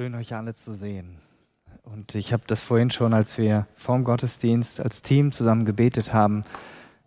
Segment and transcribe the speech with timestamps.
[0.00, 1.18] Schön, euch alle zu sehen.
[1.82, 6.40] Und ich habe das vorhin schon, als wir vorm Gottesdienst als Team zusammen gebetet haben,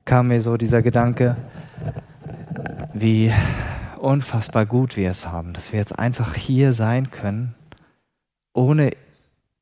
[0.06, 1.36] kam mir so dieser Gedanke,
[2.94, 3.34] wie
[3.98, 7.56] unfassbar gut wir es haben, dass wir jetzt einfach hier sein können,
[8.54, 8.92] ohne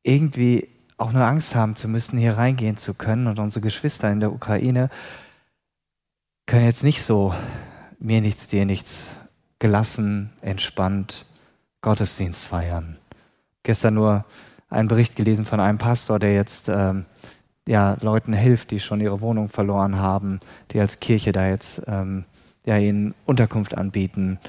[0.03, 0.67] irgendwie
[0.97, 3.27] auch nur Angst haben zu müssen, hier reingehen zu können.
[3.27, 4.89] Und unsere Geschwister in der Ukraine
[6.47, 7.33] können jetzt nicht so
[7.97, 9.15] mir nichts, dir nichts
[9.57, 11.25] gelassen, entspannt
[11.79, 12.97] Gottesdienst feiern
[13.63, 14.25] gestern nur
[14.69, 17.05] einen Bericht gelesen von einem Pastor, der jetzt ähm,
[17.67, 20.39] ja, Leuten hilft, die schon ihre Wohnung verloren haben,
[20.71, 22.25] die als Kirche da jetzt ähm,
[22.65, 24.39] ja, ihnen Unterkunft anbieten,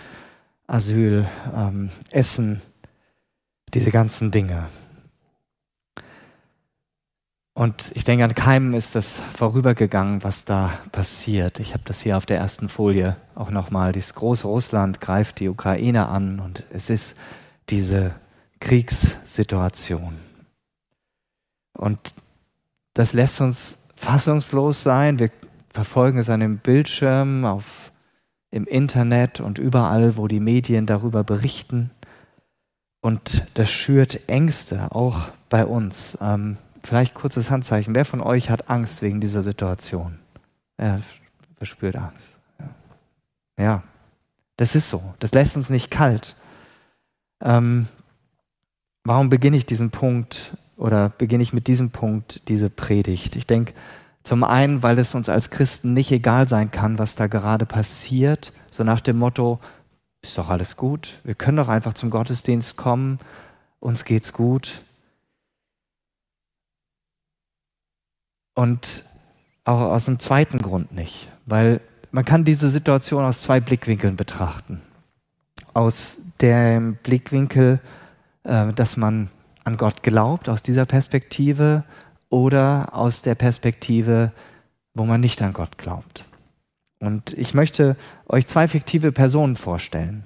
[0.66, 2.62] Asyl, ähm, Essen,
[3.74, 4.68] diese ganzen Dinge.
[7.54, 11.60] Und ich denke, an keinem ist das vorübergegangen, was da passiert.
[11.60, 13.92] Ich habe das hier auf der ersten Folie auch nochmal.
[13.92, 17.16] Dieses große Russland greift die Ukraine an und es ist
[17.68, 18.14] diese
[18.62, 20.20] Kriegssituation.
[21.76, 22.14] Und
[22.94, 25.18] das lässt uns fassungslos sein.
[25.18, 25.30] Wir
[25.74, 27.92] verfolgen es an den Bildschirmen, auf,
[28.52, 31.90] im Internet und überall, wo die Medien darüber berichten.
[33.00, 36.16] Und das schürt Ängste, auch bei uns.
[36.20, 37.96] Ähm, vielleicht kurzes Handzeichen.
[37.96, 40.20] Wer von euch hat Angst wegen dieser Situation?
[40.76, 41.00] Er
[41.56, 42.38] verspürt Angst.
[43.58, 43.82] Ja,
[44.56, 45.02] das ist so.
[45.18, 46.36] Das lässt uns nicht kalt.
[47.42, 47.88] Ähm,
[49.04, 53.34] Warum beginne ich diesen Punkt oder beginne ich mit diesem Punkt diese Predigt?
[53.34, 53.74] Ich denke,
[54.22, 58.52] zum einen, weil es uns als Christen nicht egal sein kann, was da gerade passiert,
[58.70, 59.58] so nach dem Motto,
[60.22, 63.18] ist doch alles gut, wir können doch einfach zum Gottesdienst kommen,
[63.80, 64.84] uns geht's gut.
[68.54, 69.04] Und
[69.64, 71.80] auch aus einem zweiten Grund nicht, weil
[72.12, 74.80] man kann diese Situation aus zwei Blickwinkeln betrachten.
[75.74, 77.80] Aus dem Blickwinkel,
[78.44, 79.28] dass man
[79.64, 81.84] an Gott glaubt aus dieser Perspektive
[82.28, 84.32] oder aus der Perspektive,
[84.94, 86.24] wo man nicht an Gott glaubt.
[86.98, 87.96] Und ich möchte
[88.28, 90.24] euch zwei fiktive Personen vorstellen.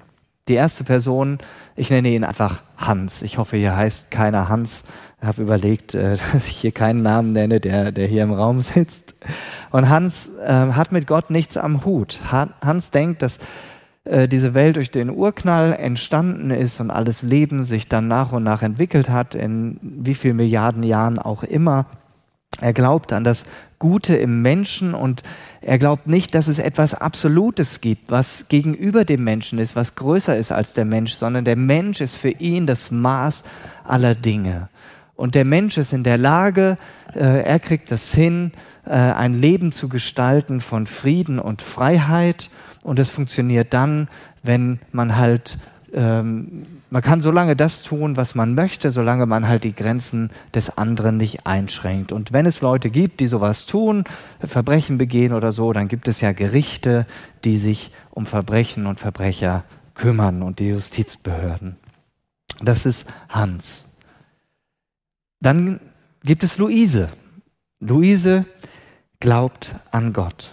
[0.48, 1.38] Die erste Person,
[1.74, 3.22] ich nenne ihn einfach Hans.
[3.22, 4.84] Ich hoffe, hier heißt keiner Hans.
[5.20, 8.62] Ich habe überlegt, äh, dass ich hier keinen Namen nenne, der, der hier im Raum
[8.62, 9.14] sitzt.
[9.72, 12.20] Und Hans äh, hat mit Gott nichts am Hut.
[12.30, 13.38] Hans denkt, dass
[14.06, 18.44] äh, diese Welt durch den Urknall entstanden ist und alles Leben sich dann nach und
[18.44, 21.86] nach entwickelt hat, in wie viel Milliarden Jahren auch immer.
[22.60, 23.44] Er glaubt an das
[23.78, 25.22] Gute im Menschen und
[25.60, 30.36] er glaubt nicht, dass es etwas Absolutes gibt, was gegenüber dem Menschen ist, was größer
[30.36, 33.44] ist als der Mensch, sondern der Mensch ist für ihn das Maß
[33.84, 34.68] aller Dinge.
[35.16, 36.78] Und der Mensch ist in der Lage,
[37.14, 38.52] äh, er kriegt das hin,
[38.86, 42.50] äh, ein Leben zu gestalten von Frieden und Freiheit
[42.86, 44.06] und es funktioniert dann,
[44.44, 45.58] wenn man halt,
[45.92, 50.30] ähm, man kann so lange das tun, was man möchte, solange man halt die Grenzen
[50.54, 52.12] des anderen nicht einschränkt.
[52.12, 54.04] Und wenn es Leute gibt, die sowas tun,
[54.38, 57.06] Verbrechen begehen oder so, dann gibt es ja Gerichte,
[57.42, 59.64] die sich um Verbrechen und Verbrecher
[59.94, 61.74] kümmern und die Justizbehörden.
[62.62, 63.88] Das ist Hans.
[65.40, 65.80] Dann
[66.22, 67.08] gibt es Luise.
[67.80, 68.44] Luise
[69.18, 70.52] glaubt an Gott.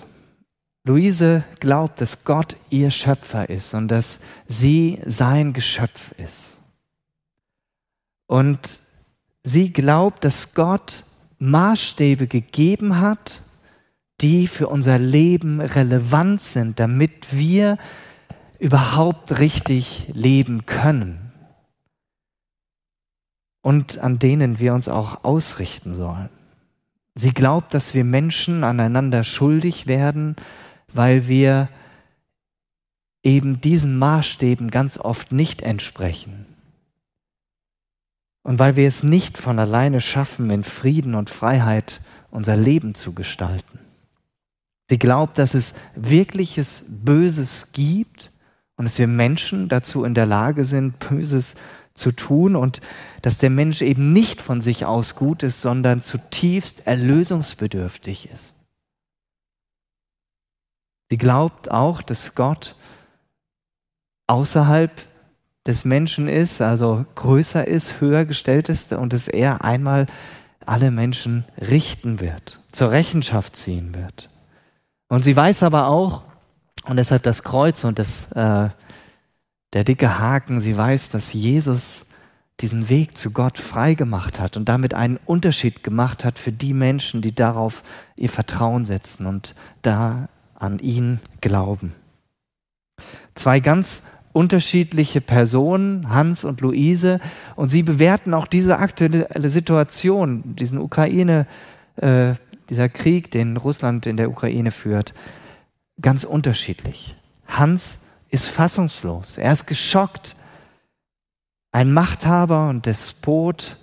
[0.85, 6.57] Luise glaubt, dass Gott ihr Schöpfer ist und dass sie sein Geschöpf ist.
[8.27, 8.81] Und
[9.43, 11.05] sie glaubt, dass Gott
[11.39, 13.41] Maßstäbe gegeben hat,
[14.19, 17.77] die für unser Leben relevant sind, damit wir
[18.59, 21.31] überhaupt richtig leben können
[23.61, 26.29] und an denen wir uns auch ausrichten sollen.
[27.15, 30.35] Sie glaubt, dass wir Menschen aneinander schuldig werden,
[30.93, 31.69] weil wir
[33.23, 36.45] eben diesen Maßstäben ganz oft nicht entsprechen.
[38.43, 43.13] Und weil wir es nicht von alleine schaffen, in Frieden und Freiheit unser Leben zu
[43.13, 43.79] gestalten.
[44.89, 48.31] Sie glaubt, dass es wirkliches Böses gibt
[48.75, 51.55] und dass wir Menschen dazu in der Lage sind, Böses
[51.93, 52.81] zu tun und
[53.21, 58.57] dass der Mensch eben nicht von sich aus gut ist, sondern zutiefst erlösungsbedürftig ist.
[61.13, 62.75] Sie glaubt auch, dass Gott
[64.25, 64.91] außerhalb
[65.63, 70.07] des Menschen ist, also größer ist, höher gestellt ist und dass er einmal
[70.65, 74.31] alle Menschen richten wird, zur Rechenschaft ziehen wird.
[75.07, 76.23] Und sie weiß aber auch,
[76.85, 78.69] und deshalb das Kreuz und das, äh,
[79.73, 82.07] der dicke Haken, sie weiß, dass Jesus
[82.59, 86.73] diesen Weg zu Gott frei gemacht hat und damit einen Unterschied gemacht hat für die
[86.73, 87.83] Menschen, die darauf
[88.15, 90.27] ihr Vertrauen setzen und da
[90.63, 91.93] an ihn glauben.
[93.35, 94.01] Zwei ganz
[94.31, 97.19] unterschiedliche Personen, Hans und Luise,
[97.55, 101.45] und sie bewerten auch diese aktuelle Situation, diesen Ukraine,
[101.97, 102.33] äh,
[102.69, 105.13] dieser Krieg, den Russland in der Ukraine führt,
[106.01, 107.15] ganz unterschiedlich.
[107.45, 107.99] Hans
[108.29, 110.35] ist fassungslos, er ist geschockt.
[111.71, 113.77] Ein Machthaber und Despot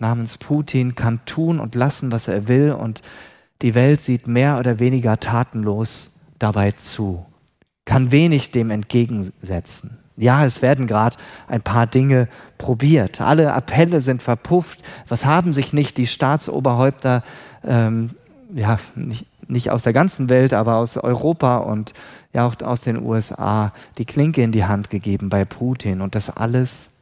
[0.00, 3.02] namens Putin kann tun und lassen, was er will, und
[3.62, 7.26] die Welt sieht mehr oder weniger tatenlos dabei zu
[7.84, 9.98] kann wenig dem entgegensetzen.
[10.16, 11.16] Ja, es werden gerade
[11.48, 13.20] ein paar Dinge probiert.
[13.20, 14.82] Alle Appelle sind verpufft.
[15.08, 17.22] Was haben sich nicht die Staatsoberhäupter,
[17.64, 18.10] ähm,
[18.54, 21.92] ja, nicht, nicht aus der ganzen Welt, aber aus Europa und
[22.32, 26.30] ja auch aus den USA die Klinke in die Hand gegeben bei Putin und das
[26.30, 26.92] alles.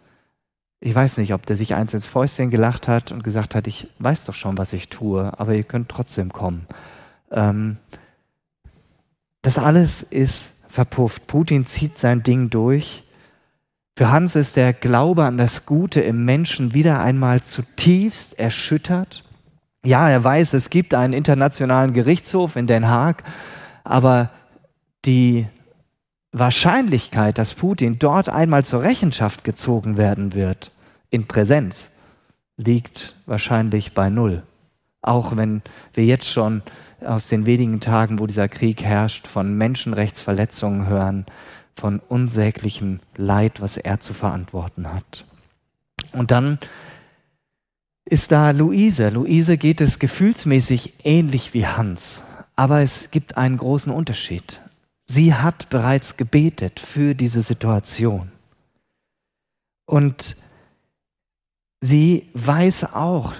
[0.81, 3.88] Ich weiß nicht, ob der sich eins ins Fäustchen gelacht hat und gesagt hat, ich
[3.99, 6.67] weiß doch schon, was ich tue, aber ihr könnt trotzdem kommen.
[7.31, 7.76] Ähm,
[9.43, 11.27] das alles ist verpufft.
[11.27, 13.05] Putin zieht sein Ding durch.
[13.97, 19.23] Für Hans ist der Glaube an das Gute im Menschen wieder einmal zutiefst erschüttert.
[19.85, 23.25] Ja, er weiß, es gibt einen internationalen Gerichtshof in Den Haag,
[23.85, 24.31] aber
[25.05, 25.47] die
[26.31, 30.71] Wahrscheinlichkeit, dass Putin dort einmal zur Rechenschaft gezogen werden wird,
[31.11, 31.91] in Präsenz,
[32.56, 34.43] liegt wahrscheinlich bei Null.
[35.03, 35.62] Auch wenn
[35.93, 36.62] wir jetzt schon
[37.07, 41.27] aus den wenigen Tagen, wo dieser Krieg herrscht, von Menschenrechtsverletzungen hören,
[41.75, 45.25] von unsäglichem Leid, was er zu verantworten hat.
[46.13, 46.59] Und dann
[48.05, 49.09] ist da Luise.
[49.09, 52.23] Luise geht es gefühlsmäßig ähnlich wie Hans,
[52.57, 54.61] aber es gibt einen großen Unterschied.
[55.05, 58.31] Sie hat bereits gebetet für diese Situation.
[59.87, 60.37] Und
[61.81, 63.35] sie weiß auch,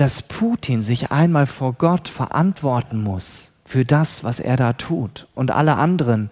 [0.00, 5.50] dass Putin sich einmal vor Gott verantworten muss für das, was er da tut und
[5.50, 6.30] alle anderen,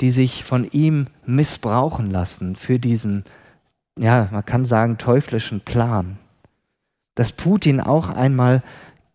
[0.00, 3.24] die sich von ihm missbrauchen lassen für diesen,
[3.98, 6.16] ja, man kann sagen, teuflischen Plan.
[7.16, 8.62] Dass Putin auch einmal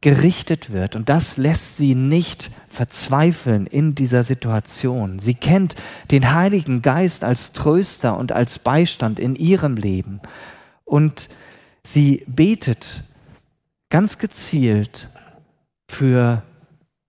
[0.01, 0.97] gerichtet wird.
[0.97, 5.19] Und das lässt sie nicht verzweifeln in dieser Situation.
[5.19, 5.75] Sie kennt
[6.11, 10.19] den Heiligen Geist als Tröster und als Beistand in ihrem Leben.
[10.83, 11.29] Und
[11.83, 13.05] sie betet
[13.93, 15.07] ganz gezielt
[15.87, 16.41] für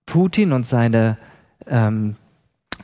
[0.05, 1.17] Putin und seine
[1.65, 2.15] ähm,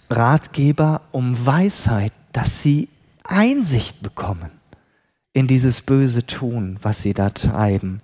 [0.10, 2.90] Ratgeber um Weisheit, dass sie
[3.24, 4.50] Einsicht bekommen
[5.34, 8.02] in dieses böse Tun, was sie da treiben,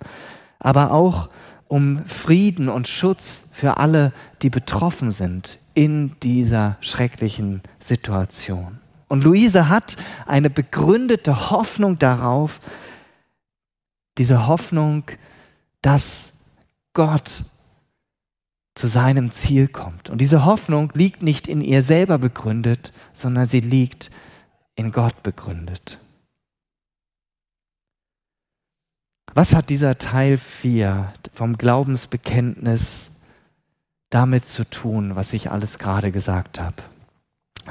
[0.60, 1.30] aber auch
[1.66, 4.12] um Frieden und Schutz für alle,
[4.42, 8.78] die betroffen sind in dieser schrecklichen Situation.
[9.08, 9.96] Und Luise hat
[10.26, 12.60] eine begründete Hoffnung darauf,
[14.16, 15.02] diese Hoffnung,
[15.82, 16.32] dass
[16.92, 17.44] Gott
[18.74, 20.08] zu seinem Ziel kommt.
[20.08, 24.10] Und diese Hoffnung liegt nicht in ihr selber begründet, sondern sie liegt
[24.76, 25.98] in Gott begründet.
[29.34, 33.10] Was hat dieser Teil 4 vom Glaubensbekenntnis
[34.10, 36.82] damit zu tun, was ich alles gerade gesagt habe?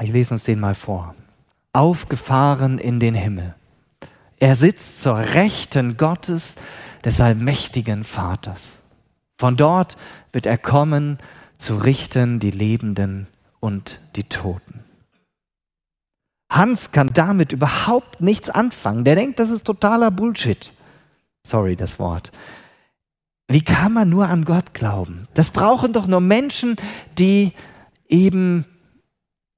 [0.01, 1.15] Ich lese uns den mal vor.
[1.73, 3.55] Aufgefahren in den Himmel.
[4.39, 6.55] Er sitzt zur Rechten Gottes
[7.07, 8.79] des allmächtigen Vaters.
[9.39, 9.95] Von dort
[10.33, 11.19] wird er kommen,
[11.57, 13.27] zu richten die Lebenden
[13.61, 14.83] und die Toten.
[16.51, 19.05] Hans kann damit überhaupt nichts anfangen.
[19.05, 20.73] Der denkt, das ist totaler Bullshit.
[21.45, 22.33] Sorry, das Wort.
[23.47, 25.29] Wie kann man nur an Gott glauben?
[25.33, 26.75] Das brauchen doch nur Menschen,
[27.17, 27.53] die
[28.09, 28.65] eben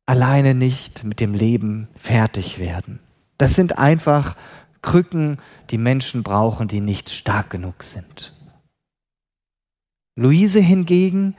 [0.05, 2.99] alleine nicht mit dem Leben fertig werden.
[3.39, 4.35] Das sind einfach
[4.81, 5.37] Krücken,
[5.69, 8.33] die Menschen brauchen, die nicht stark genug sind.
[10.15, 11.35] Luise hingegen,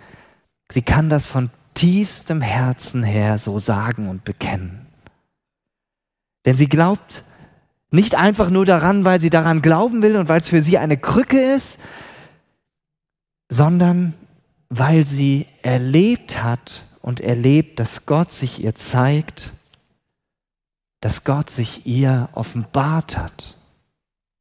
[0.70, 4.86] sie kann das von tiefstem Herzen her so sagen und bekennen.
[6.46, 7.24] Denn sie glaubt
[7.90, 10.96] nicht einfach nur daran, weil sie daran glauben will und weil es für sie eine
[10.96, 11.80] Krücke ist,
[13.50, 14.14] sondern
[14.68, 19.52] weil sie erlebt hat und erlebt, dass Gott sich ihr zeigt
[21.00, 23.56] dass Gott sich ihr offenbart hat,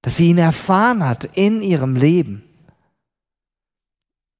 [0.01, 2.43] dass sie ihn erfahren hat in ihrem Leben,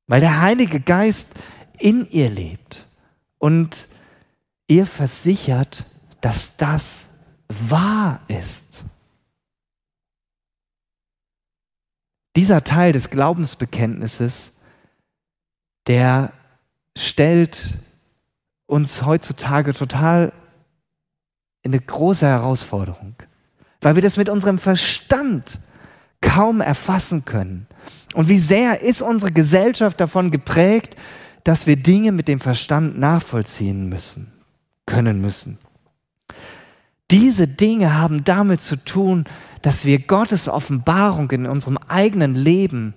[0.08, 1.34] weil der Heilige Geist
[1.78, 2.86] in ihr lebt
[3.38, 3.88] und
[4.68, 5.86] ihr versichert,
[6.22, 7.08] dass das
[7.48, 8.84] wahr ist.
[12.36, 14.54] Dieser Teil des Glaubensbekenntnisses,
[15.88, 16.34] der
[16.96, 17.74] stellt
[18.68, 20.32] uns heutzutage total
[21.64, 23.16] eine große Herausforderung,
[23.82, 25.60] weil wir das mit unserem Verstand
[26.22, 27.68] kaum erfassen können.
[28.14, 30.96] Und wie sehr ist unsere Gesellschaft davon geprägt,
[31.44, 34.32] dass wir Dinge mit dem Verstand nachvollziehen müssen,
[34.86, 35.58] können müssen.
[37.12, 39.26] Diese Dinge haben damit zu tun,
[39.62, 42.94] dass wir Gottes Offenbarung in unserem eigenen Leben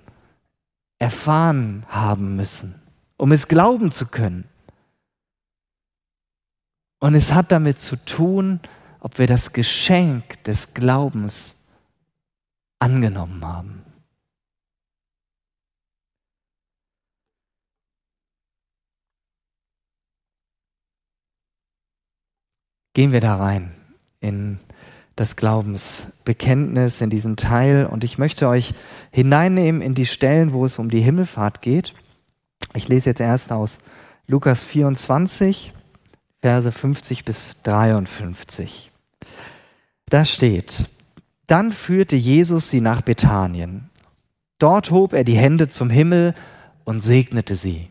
[0.99, 2.75] erfahren haben müssen,
[3.17, 4.45] um es glauben zu können.
[7.03, 8.61] Und es hat damit zu tun,
[9.01, 11.61] ob wir das Geschenk des Glaubens
[12.79, 13.83] angenommen haben.
[22.93, 23.73] Gehen wir da rein
[24.21, 24.59] in
[25.17, 27.85] das Glaubensbekenntnis, in diesen Teil.
[27.85, 28.73] Und ich möchte euch
[29.11, 31.95] hineinnehmen in die Stellen, wo es um die Himmelfahrt geht.
[32.73, 33.79] Ich lese jetzt erst aus
[34.25, 35.73] Lukas 24,
[36.43, 38.91] Verse 50 bis 53.
[40.09, 40.89] Da steht,
[41.47, 43.89] dann führte Jesus sie nach Bethanien.
[44.59, 46.35] Dort hob er die Hände zum Himmel
[46.83, 47.87] und segnete sie.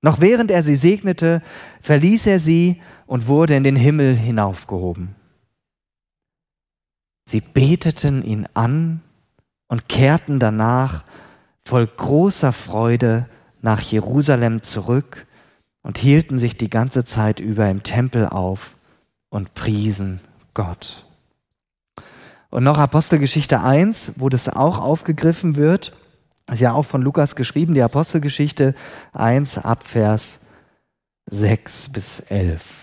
[0.00, 1.42] Noch während er sie segnete,
[1.80, 5.16] verließ er sie und wurde in den Himmel hinaufgehoben.
[7.24, 9.00] Sie beteten ihn an
[9.66, 11.02] und kehrten danach
[11.64, 13.28] voll großer Freude
[13.60, 15.26] nach Jerusalem zurück
[15.82, 18.76] und hielten sich die ganze Zeit über im Tempel auf
[19.28, 20.20] und priesen
[20.54, 21.06] Gott.
[22.50, 25.96] Und noch Apostelgeschichte 1, wo das auch aufgegriffen wird,
[26.50, 28.74] ist ja auch von Lukas geschrieben, die Apostelgeschichte
[29.12, 30.40] 1 ab Vers
[31.26, 32.82] 6 bis 11.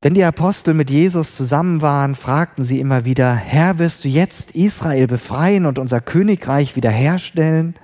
[0.00, 4.50] Wenn die Apostel mit Jesus zusammen waren, fragten sie immer wieder, Herr, wirst du jetzt
[4.50, 7.76] Israel befreien und unser Königreich wiederherstellen?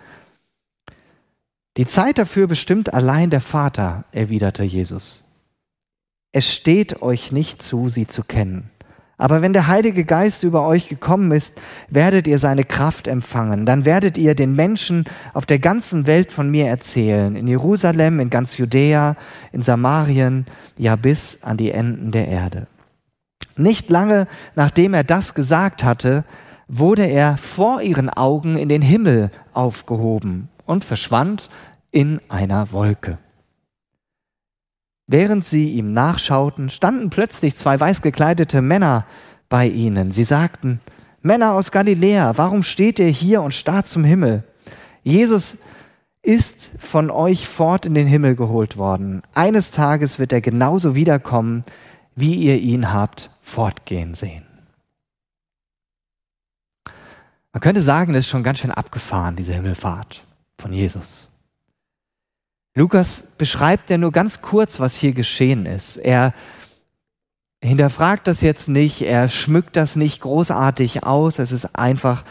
[1.78, 5.22] Die Zeit dafür bestimmt allein der Vater, erwiderte Jesus.
[6.32, 8.70] Es steht euch nicht zu, sie zu kennen.
[9.16, 13.64] Aber wenn der Heilige Geist über euch gekommen ist, werdet ihr seine Kraft empfangen.
[13.64, 15.04] Dann werdet ihr den Menschen
[15.34, 17.36] auf der ganzen Welt von mir erzählen.
[17.36, 19.14] In Jerusalem, in ganz Judäa,
[19.52, 20.46] in Samarien,
[20.78, 22.66] ja bis an die Enden der Erde.
[23.56, 26.24] Nicht lange nachdem er das gesagt hatte,
[26.66, 31.48] wurde er vor ihren Augen in den Himmel aufgehoben und verschwand
[31.90, 33.18] in einer Wolke.
[35.06, 39.06] Während sie ihm nachschauten, standen plötzlich zwei weiß gekleidete Männer
[39.48, 40.12] bei ihnen.
[40.12, 40.80] Sie sagten,
[41.22, 44.44] Männer aus Galiläa, warum steht ihr hier und starrt zum Himmel?
[45.02, 45.58] Jesus
[46.22, 49.22] ist von euch fort in den Himmel geholt worden.
[49.32, 51.64] Eines Tages wird er genauso wiederkommen,
[52.14, 54.44] wie ihr ihn habt fortgehen sehen.
[57.52, 60.24] Man könnte sagen, das ist schon ganz schön abgefahren, diese Himmelfahrt
[60.58, 61.27] von Jesus.
[62.78, 65.96] Lukas beschreibt ja nur ganz kurz, was hier geschehen ist.
[65.96, 66.32] Er
[67.60, 72.22] hinterfragt das jetzt nicht, er schmückt das nicht großartig aus, es ist einfach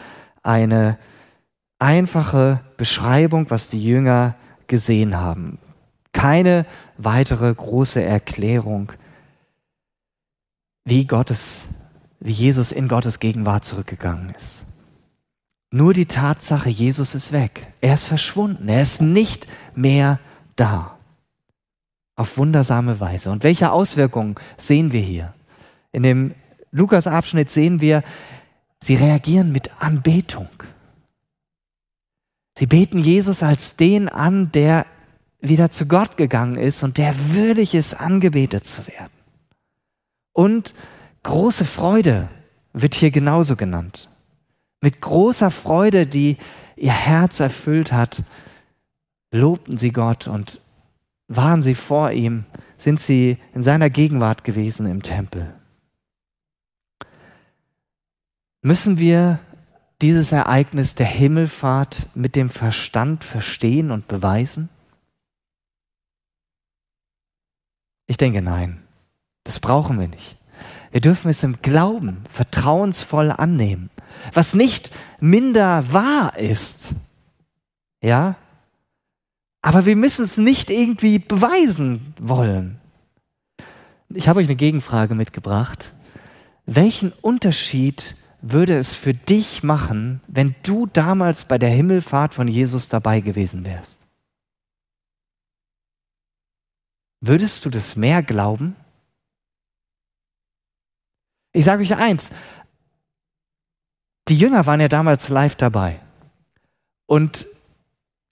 [0.42, 0.96] eine
[1.78, 4.36] einfache Beschreibung, was die Jünger
[4.68, 5.58] gesehen haben.
[6.12, 6.64] Keine
[6.96, 8.92] weitere große Erklärung,
[10.86, 11.66] wie Gottes,
[12.20, 14.64] wie Jesus in Gottes Gegenwart zurückgegangen ist.
[15.70, 17.70] Nur die Tatsache, Jesus ist weg.
[17.82, 18.70] Er ist verschwunden.
[18.70, 20.18] Er ist nicht mehr
[20.58, 20.98] da.
[22.16, 23.30] Auf wundersame Weise.
[23.30, 25.34] Und welche Auswirkungen sehen wir hier?
[25.92, 26.34] In dem
[26.72, 28.02] Lukas-Abschnitt sehen wir,
[28.82, 30.48] sie reagieren mit Anbetung.
[32.58, 34.84] Sie beten Jesus als den an, der
[35.40, 39.12] wieder zu Gott gegangen ist und der würdig ist, angebetet zu werden.
[40.32, 40.74] Und
[41.22, 42.28] große Freude
[42.72, 44.08] wird hier genauso genannt.
[44.80, 46.36] Mit großer Freude, die
[46.76, 48.22] ihr Herz erfüllt hat,
[49.30, 50.60] lobten sie Gott und
[51.28, 52.44] waren sie vor ihm,
[52.76, 55.54] sind sie in seiner Gegenwart gewesen im Tempel.
[58.62, 59.38] Müssen wir
[60.00, 64.68] dieses Ereignis der Himmelfahrt mit dem Verstand verstehen und beweisen?
[68.06, 68.82] Ich denke nein,
[69.44, 70.38] das brauchen wir nicht.
[70.90, 73.90] Wir dürfen es im Glauben vertrauensvoll annehmen,
[74.32, 76.94] was nicht minder wahr ist.
[78.02, 78.36] Ja,
[79.62, 82.80] aber wir müssen es nicht irgendwie beweisen wollen.
[84.10, 85.92] Ich habe euch eine Gegenfrage mitgebracht.
[86.64, 92.88] Welchen Unterschied würde es für dich machen, wenn du damals bei der Himmelfahrt von Jesus
[92.88, 94.00] dabei gewesen wärst?
[97.20, 98.76] Würdest du das mehr glauben?
[101.52, 102.30] Ich sage euch eins,
[104.28, 106.00] die Jünger waren ja damals live dabei.
[107.06, 107.48] Und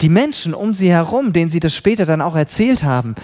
[0.00, 3.14] die Menschen um sie herum, denen sie das später dann auch erzählt haben,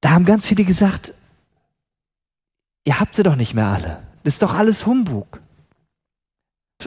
[0.00, 1.14] da haben ganz viele gesagt,
[2.84, 4.02] ihr habt sie doch nicht mehr alle.
[4.24, 5.40] Das ist doch alles Humbug.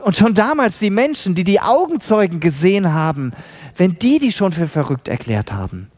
[0.02, 3.34] Und schon damals die Menschen, die die Augenzeugen gesehen haben,
[3.76, 5.92] wenn die die schon für verrückt erklärt haben.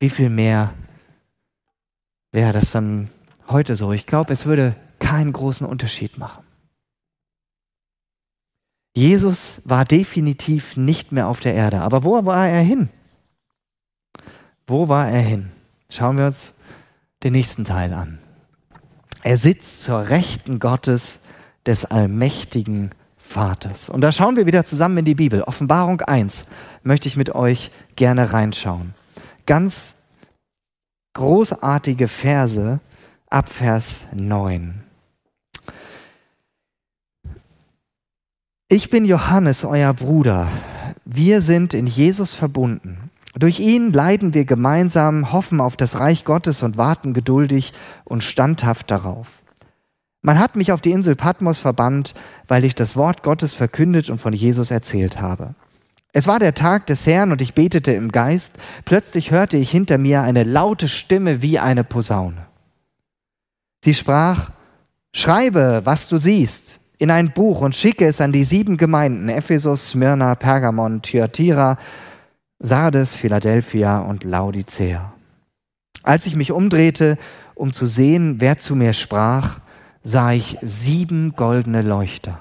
[0.00, 0.74] wie viel mehr
[2.32, 3.10] wäre das dann
[3.48, 3.92] heute so?
[3.92, 6.42] Ich glaube, es würde keinen großen Unterschied machen.
[8.94, 11.80] Jesus war definitiv nicht mehr auf der Erde.
[11.80, 12.88] Aber wo war er hin?
[14.66, 15.50] Wo war er hin?
[15.88, 16.54] Schauen wir uns
[17.22, 18.18] den nächsten Teil an.
[19.22, 21.20] Er sitzt zur Rechten Gottes
[21.66, 23.90] des allmächtigen Vaters.
[23.90, 25.42] Und da schauen wir wieder zusammen in die Bibel.
[25.42, 26.46] Offenbarung 1
[26.82, 28.94] möchte ich mit euch gerne reinschauen.
[29.46, 29.96] Ganz
[31.14, 32.80] großartige Verse
[33.28, 34.82] ab Vers 9.
[38.72, 40.46] Ich bin Johannes, euer Bruder.
[41.04, 43.10] Wir sind in Jesus verbunden.
[43.34, 47.72] Durch ihn leiden wir gemeinsam, hoffen auf das Reich Gottes und warten geduldig
[48.04, 49.42] und standhaft darauf.
[50.22, 52.14] Man hat mich auf die Insel Patmos verbannt,
[52.46, 55.56] weil ich das Wort Gottes verkündet und von Jesus erzählt habe.
[56.12, 58.54] Es war der Tag des Herrn und ich betete im Geist.
[58.84, 62.46] Plötzlich hörte ich hinter mir eine laute Stimme wie eine Posaune.
[63.84, 64.50] Sie sprach,
[65.12, 69.88] Schreibe, was du siehst in ein Buch und schicke es an die sieben Gemeinden Ephesus,
[69.88, 71.78] Smyrna, Pergamon, Thyatira,
[72.58, 75.14] Sardes, Philadelphia und Laodicea.
[76.02, 77.16] Als ich mich umdrehte,
[77.54, 79.60] um zu sehen, wer zu mir sprach,
[80.02, 82.40] sah ich sieben goldene Leuchter.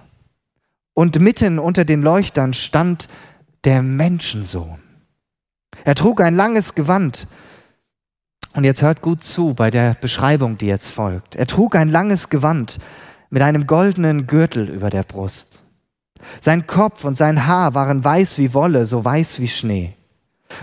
[0.94, 3.08] Und mitten unter den Leuchtern stand
[3.64, 4.80] der Menschensohn.
[5.86, 7.30] Er trug ein langes Gewand.
[8.54, 11.36] Und jetzt hört gut zu bei der Beschreibung, die jetzt folgt.
[11.36, 12.78] Er trug ein langes Gewand
[13.30, 15.62] mit einem goldenen Gürtel über der Brust.
[16.42, 19.94] Sein Kopf und sein Haar waren weiß wie Wolle, so weiß wie Schnee.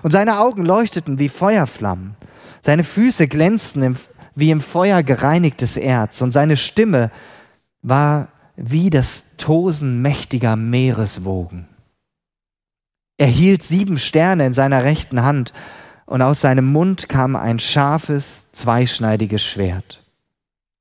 [0.02, 2.16] Und seine Augen leuchteten wie Feuerflammen.
[2.61, 3.96] Seine Füße glänzten im,
[4.35, 6.20] wie im Feuer gereinigtes Erz.
[6.20, 7.11] Und seine Stimme
[7.82, 11.68] war wie das Tosen mächtiger Meereswogen.
[13.18, 15.52] Er hielt sieben Sterne in seiner rechten Hand,
[16.06, 20.05] und aus seinem Mund kam ein scharfes, zweischneidiges Schwert.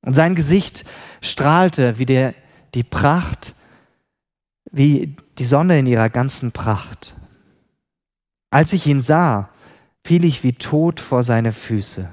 [0.06, 0.84] Und sein Gesicht
[1.20, 2.32] strahlte wie der,
[2.74, 3.54] die Pracht,
[4.70, 7.16] wie die Sonne in ihrer ganzen Pracht.
[8.50, 9.50] Als ich ihn sah,
[10.04, 12.08] fiel ich wie tot vor seine Füße.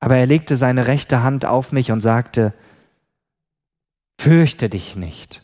[0.00, 2.52] Aber er legte seine rechte Hand auf mich und sagte,
[4.20, 5.42] Fürchte dich nicht.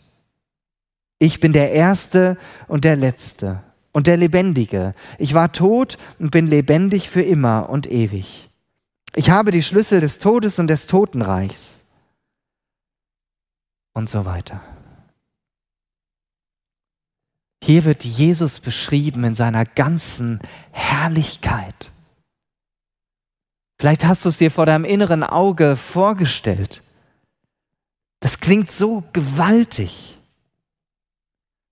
[1.18, 2.36] Ich bin der Erste
[2.68, 4.94] und der Letzte und der Lebendige.
[5.16, 8.45] Ich war tot und bin lebendig für immer und ewig.
[9.14, 11.84] Ich habe die Schlüssel des Todes und des Totenreichs.
[13.94, 14.60] Und so weiter.
[17.62, 20.40] Hier wird Jesus beschrieben in seiner ganzen
[20.70, 21.90] Herrlichkeit.
[23.78, 26.82] Vielleicht hast du es dir vor deinem inneren Auge vorgestellt.
[28.20, 30.18] Das klingt so gewaltig.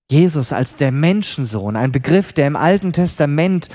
[0.09, 3.69] Jesus als der Menschensohn, ein Begriff, der im Alten Testament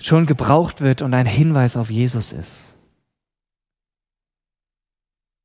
[0.00, 2.76] schon gebraucht wird und ein Hinweis auf Jesus ist.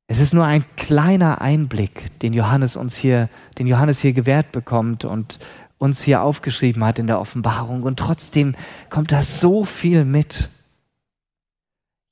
[0.08, 5.06] Es ist nur ein kleiner Einblick, den Johannes uns hier, den Johannes hier gewährt bekommt
[5.06, 5.38] und
[5.78, 7.82] uns hier aufgeschrieben hat in der Offenbarung.
[7.82, 8.54] Und trotzdem
[8.90, 10.50] kommt da so viel mit.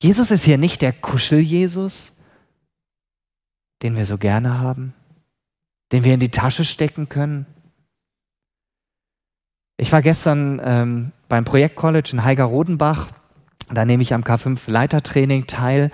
[0.02, 2.16] Jesus ist hier nicht der Kuschel-Jesus,
[3.82, 4.94] den wir so gerne haben,
[5.92, 7.44] den wir in die Tasche stecken können.
[9.80, 13.08] Ich war gestern ähm, beim Projektcollege in Heiger-Rodenbach.
[13.72, 15.90] Da nehme ich am K5 Leitertraining teil.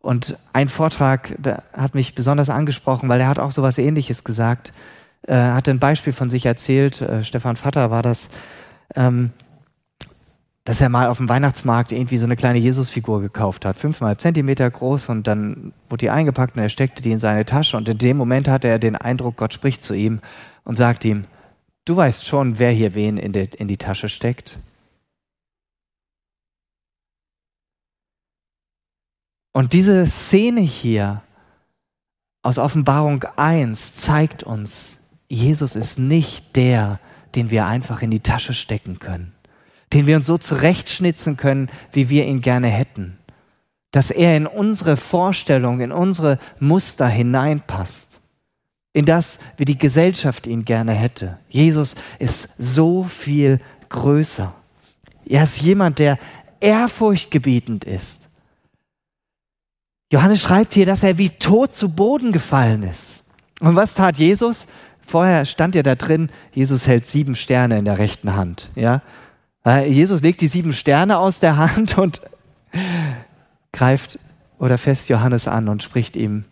[0.00, 1.34] Und ein Vortrag
[1.74, 4.72] hat mich besonders angesprochen, weil er hat auch so etwas Ähnliches gesagt.
[5.24, 8.28] Er hat ein Beispiel von sich erzählt, äh, Stefan Vatter war das,
[8.96, 9.32] ähm,
[10.64, 14.70] dass er mal auf dem Weihnachtsmarkt irgendwie so eine kleine Jesusfigur gekauft hat, fünfeinhalb Zentimeter
[14.70, 17.98] groß und dann wurde die eingepackt und er steckte die in seine Tasche und in
[17.98, 20.20] dem Moment hatte er den Eindruck, Gott spricht zu ihm
[20.64, 21.24] und sagt ihm,
[21.88, 24.58] du weißt schon, wer hier wen in, die, in die Tasche steckt.
[29.52, 31.22] Und diese Szene hier
[32.42, 37.00] aus Offenbarung 1 zeigt uns, Jesus ist nicht der,
[37.34, 39.34] den wir einfach in die Tasche stecken können,
[39.92, 43.18] den wir uns so zurechtschnitzen können, wie wir ihn gerne hätten,
[43.90, 48.17] dass er in unsere Vorstellung, in unsere Muster hineinpasst,
[48.92, 51.38] in das, wie die Gesellschaft ihn gerne hätte.
[51.48, 54.54] Jesus ist so viel größer.
[55.26, 56.18] Er ist jemand, der
[56.60, 58.28] ehrfurchtgebietend ist
[60.10, 63.24] Johannes schreibt hier, dass er wie tot zu Boden gefallen ist.
[63.60, 64.66] Und was tat Jesus?
[65.06, 68.70] Vorher stand ja da drin, Jesus hält sieben Sterne in der rechten Hand.
[68.74, 69.02] Ja?
[69.66, 72.20] Äh, Jesus legt die sieben Sterne aus der Hand und
[73.72, 74.18] greift
[74.58, 76.44] oder fest Johannes an und spricht ihm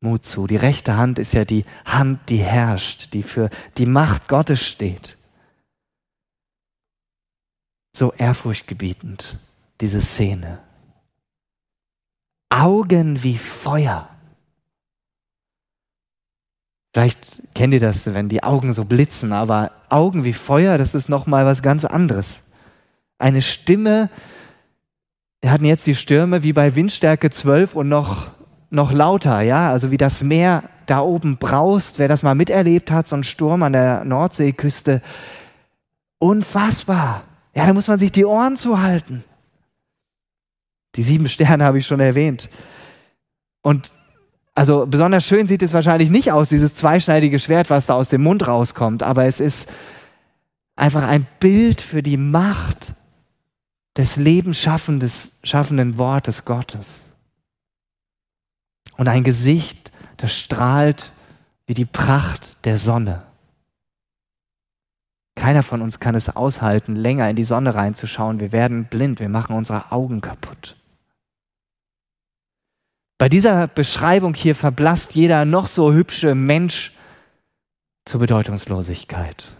[0.00, 0.46] Mut zu.
[0.46, 5.16] Die rechte Hand ist ja die Hand, die herrscht, die für die Macht Gottes steht.
[7.96, 9.38] So ehrfurchtgebietend
[9.80, 10.60] diese Szene.
[12.50, 14.08] Augen wie Feuer.
[16.92, 21.08] Vielleicht kennt ihr das, wenn die Augen so blitzen, aber Augen wie Feuer, das ist
[21.08, 22.44] noch mal was ganz anderes.
[23.18, 24.10] Eine Stimme,
[25.40, 28.30] wir hatten jetzt die Stürme wie bei Windstärke 12 und noch,
[28.70, 31.98] noch lauter, ja, also wie das Meer da oben braust.
[31.98, 35.02] Wer das mal miterlebt hat, so ein Sturm an der Nordseeküste,
[36.18, 37.24] unfassbar.
[37.54, 39.24] Ja, da muss man sich die Ohren zuhalten.
[40.96, 42.48] Die sieben Sterne habe ich schon erwähnt.
[43.62, 43.92] Und
[44.54, 48.22] also besonders schön sieht es wahrscheinlich nicht aus, dieses zweischneidige Schwert, was da aus dem
[48.22, 49.70] Mund rauskommt, aber es ist
[50.74, 52.94] einfach ein Bild für die Macht
[53.96, 57.07] des lebensschaffenden Wortes Gottes.
[58.98, 61.12] Und ein Gesicht, das strahlt
[61.66, 63.24] wie die Pracht der Sonne.
[65.36, 68.40] Keiner von uns kann es aushalten, länger in die Sonne reinzuschauen.
[68.40, 70.76] Wir werden blind, wir machen unsere Augen kaputt.
[73.18, 76.92] Bei dieser Beschreibung hier verblasst jeder noch so hübsche Mensch
[78.04, 79.54] zur Bedeutungslosigkeit.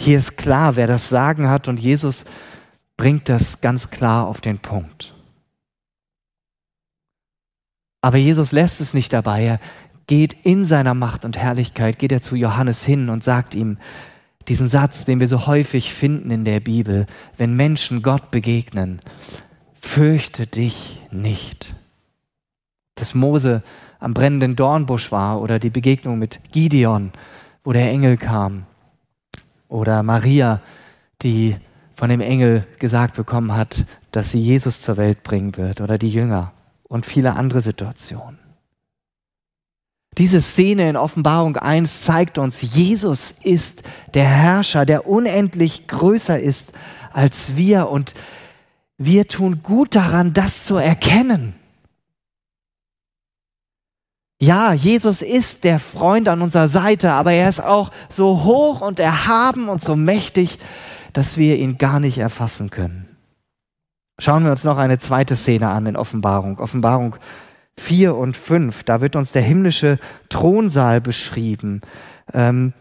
[0.00, 2.24] Hier ist klar, wer das Sagen hat und Jesus
[2.96, 5.14] bringt das ganz klar auf den Punkt.
[8.00, 9.44] Aber Jesus lässt es nicht dabei.
[9.44, 9.60] Er
[10.06, 13.78] geht in seiner Macht und Herrlichkeit, geht er zu Johannes hin und sagt ihm
[14.48, 19.00] diesen Satz, den wir so häufig finden in der Bibel, wenn Menschen Gott begegnen
[19.80, 21.74] fürchte dich nicht.
[22.94, 23.62] Dass Mose
[23.98, 27.12] am brennenden Dornbusch war oder die Begegnung mit Gideon,
[27.64, 28.66] wo der Engel kam.
[29.68, 30.60] Oder Maria,
[31.22, 31.56] die
[31.94, 35.80] von dem Engel gesagt bekommen hat, dass sie Jesus zur Welt bringen wird.
[35.80, 36.52] Oder die Jünger
[36.90, 38.38] und viele andere Situationen.
[40.18, 46.72] Diese Szene in Offenbarung 1 zeigt uns, Jesus ist der Herrscher, der unendlich größer ist
[47.12, 48.14] als wir und
[48.98, 51.54] wir tun gut daran, das zu erkennen.
[54.42, 58.98] Ja, Jesus ist der Freund an unserer Seite, aber er ist auch so hoch und
[58.98, 60.58] erhaben und so mächtig,
[61.12, 63.09] dass wir ihn gar nicht erfassen können.
[64.20, 66.58] Schauen wir uns noch eine zweite Szene an in Offenbarung.
[66.58, 67.16] Offenbarung
[67.78, 68.82] 4 und 5.
[68.82, 71.80] Da wird uns der himmlische Thronsaal beschrieben.
[72.34, 72.74] Ähm,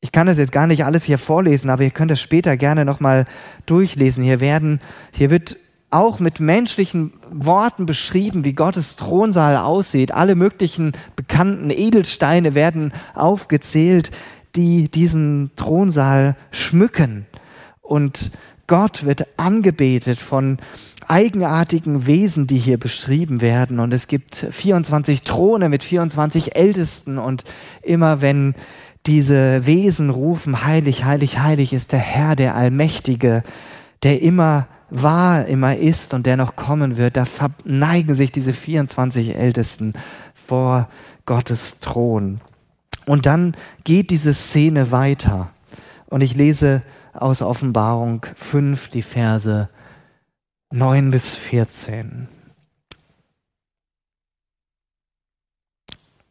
[0.00, 2.84] ich kann das jetzt gar nicht alles hier vorlesen, aber ihr könnt das später gerne
[2.84, 3.26] nochmal
[3.64, 4.24] durchlesen.
[4.24, 4.80] Hier werden,
[5.12, 5.56] hier wird
[5.90, 10.10] auch mit menschlichen Worten beschrieben, wie Gottes Thronsaal aussieht.
[10.10, 14.10] Alle möglichen bekannten Edelsteine werden aufgezählt,
[14.56, 17.26] die diesen Thronsaal schmücken.
[17.82, 18.32] Und
[18.66, 20.58] Gott wird angebetet von
[21.08, 23.80] eigenartigen Wesen, die hier beschrieben werden.
[23.80, 27.18] Und es gibt 24 Throne mit 24 Ältesten.
[27.18, 27.44] Und
[27.82, 28.54] immer wenn
[29.06, 33.42] diese Wesen rufen, heilig, heilig, heilig ist der Herr, der Allmächtige,
[34.02, 39.36] der immer war, immer ist und der noch kommen wird, da verneigen sich diese 24
[39.36, 39.94] Ältesten
[40.34, 40.88] vor
[41.24, 42.40] Gottes Thron.
[43.06, 45.50] Und dann geht diese Szene weiter.
[46.06, 49.68] Und ich lese aus Offenbarung 5 die Verse
[50.70, 52.28] 9 bis 14.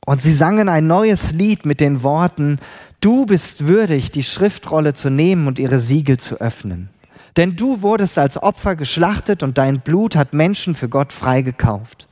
[0.06, 2.60] Und sie sangen ein neues Lied mit den Worten,
[3.02, 6.90] Du bist würdig, die Schriftrolle zu nehmen und ihre Siegel zu öffnen.
[7.36, 12.08] Denn du wurdest als Opfer geschlachtet und dein Blut hat Menschen für Gott freigekauft.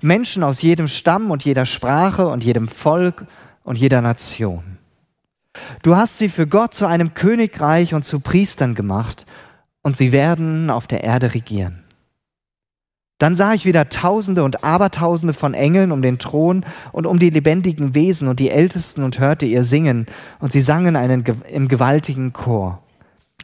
[0.00, 3.26] Menschen aus jedem Stamm und jeder Sprache und jedem Volk
[3.64, 4.77] und jeder Nation.
[5.82, 9.26] Du hast sie für Gott zu einem Königreich und zu Priestern gemacht
[9.82, 11.84] und sie werden auf der Erde regieren.
[13.18, 17.30] Dann sah ich wieder Tausende und Abertausende von Engeln um den Thron und um die
[17.30, 20.06] lebendigen Wesen und die Ältesten und hörte ihr singen,
[20.38, 22.80] und sie sangen einen, im gewaltigen Chor.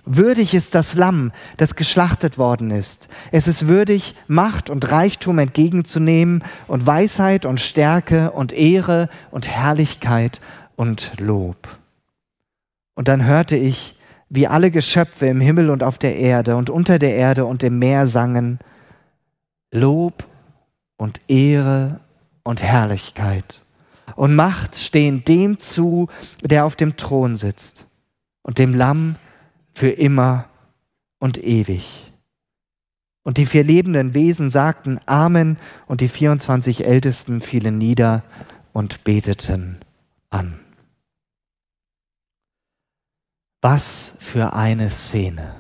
[0.07, 3.09] Würdig ist das Lamm, das geschlachtet worden ist.
[3.33, 10.41] Es ist würdig, Macht und Reichtum entgegenzunehmen und Weisheit und Stärke und Ehre und Herrlichkeit
[10.77, 11.69] und Lob.
[12.95, 13.97] Und dann hörte ich,
[14.29, 17.79] wie alle Geschöpfe im Himmel und auf der Erde und unter der Erde und im
[17.79, 18.59] Meer sangen,
[19.71, 20.27] Lob
[20.97, 22.01] und Ehre
[22.43, 23.65] und Herrlichkeit
[24.17, 26.09] und Macht stehen dem zu,
[26.43, 27.87] der auf dem Thron sitzt
[28.43, 29.17] und dem Lamm
[29.75, 30.47] für immer
[31.19, 32.13] und ewig.
[33.23, 38.23] Und die vier lebenden Wesen sagten Amen und die 24 Ältesten fielen nieder
[38.73, 39.79] und beteten
[40.29, 40.61] an.
[43.65, 45.55] Was für eine Szene.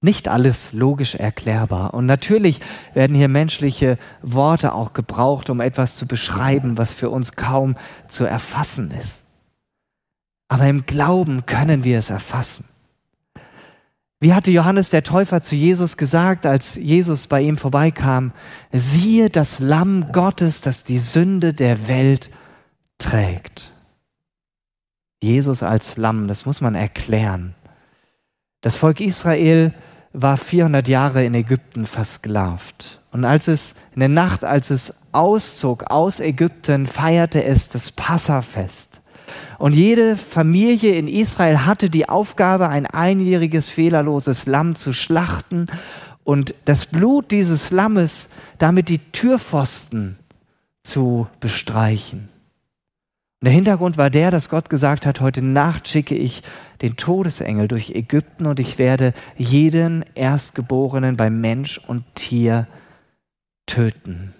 [0.00, 1.92] Nicht alles logisch erklärbar.
[1.92, 2.60] Und natürlich
[2.94, 7.76] werden hier menschliche Worte auch gebraucht, um etwas zu beschreiben, was für uns kaum
[8.08, 9.24] zu erfassen ist.
[10.48, 12.64] Aber im Glauben können wir es erfassen.
[14.18, 18.32] Wie hatte Johannes der Täufer zu Jesus gesagt, als Jesus bei ihm vorbeikam?
[18.72, 22.30] Siehe das Lamm Gottes, das die Sünde der Welt
[22.96, 23.70] trägt.
[25.20, 27.54] Jesus als Lamm, das muss man erklären.
[28.60, 29.74] Das Volk Israel
[30.12, 33.00] war 400 Jahre in Ägypten versklavt.
[33.10, 39.00] Und als es in der Nacht, als es auszog aus Ägypten, feierte es das Passafest.
[39.58, 45.66] Und jede Familie in Israel hatte die Aufgabe, ein einjähriges, fehlerloses Lamm zu schlachten
[46.24, 48.28] und das Blut dieses Lammes
[48.58, 50.18] damit die Türpfosten
[50.82, 52.28] zu bestreichen.
[53.40, 56.42] Und der Hintergrund war der, dass Gott gesagt hat, heute Nacht schicke ich
[56.82, 62.66] den Todesengel durch Ägypten und ich werde jeden Erstgeborenen bei Mensch und Tier
[63.66, 64.34] töten.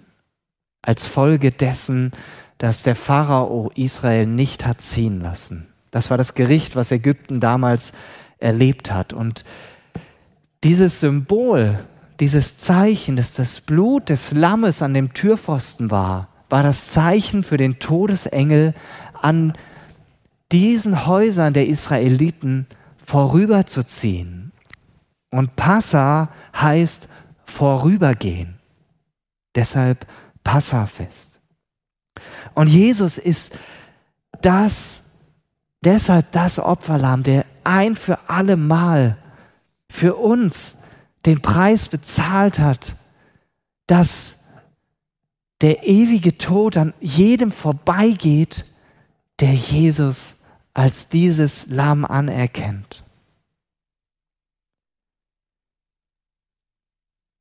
[0.81, 2.11] Als Folge dessen,
[2.57, 5.67] dass der Pharao Israel nicht hat ziehen lassen.
[5.91, 7.93] Das war das Gericht, was Ägypten damals
[8.37, 9.13] erlebt hat.
[9.13, 9.45] Und
[10.63, 11.79] dieses Symbol,
[12.19, 17.57] dieses Zeichen, dass das Blut des Lammes an dem Türpfosten war, war das Zeichen für
[17.57, 18.73] den Todesengel
[19.13, 19.53] an
[20.51, 24.51] diesen Häusern der Israeliten vorüberzuziehen.
[25.31, 27.07] Und Passa heißt
[27.45, 28.59] vorübergehen.
[29.55, 30.07] Deshalb
[30.43, 31.39] Passafest.
[32.55, 33.57] Und Jesus ist
[34.41, 35.03] das,
[35.83, 39.17] deshalb das Opferlamm, der ein für alle Mal
[39.89, 40.77] für uns
[41.25, 42.95] den Preis bezahlt hat,
[43.87, 44.37] dass
[45.61, 48.65] der ewige Tod an jedem vorbeigeht,
[49.39, 50.37] der Jesus
[50.73, 53.03] als dieses Lamm anerkennt.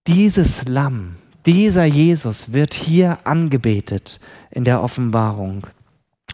[0.07, 5.67] Dieses Lamm dieser Jesus wird hier angebetet in der Offenbarung.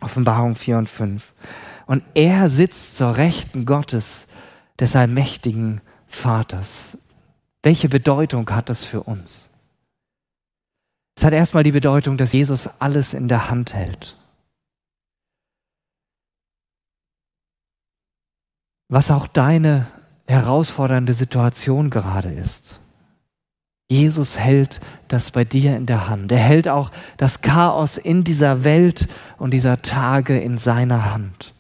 [0.00, 1.32] Offenbarung 4 und 5.
[1.86, 4.26] Und er sitzt zur Rechten Gottes,
[4.78, 6.98] des allmächtigen Vaters.
[7.62, 9.50] Welche Bedeutung hat das für uns?
[11.16, 14.16] Es hat erstmal die Bedeutung, dass Jesus alles in der Hand hält.
[18.88, 19.87] Was auch deine
[20.27, 22.81] herausfordernde Situation gerade ist.
[23.90, 26.33] Jesus hält das bei dir in der Hand.
[26.33, 31.55] Er hält auch das Chaos in dieser Welt und dieser Tage in seiner Hand.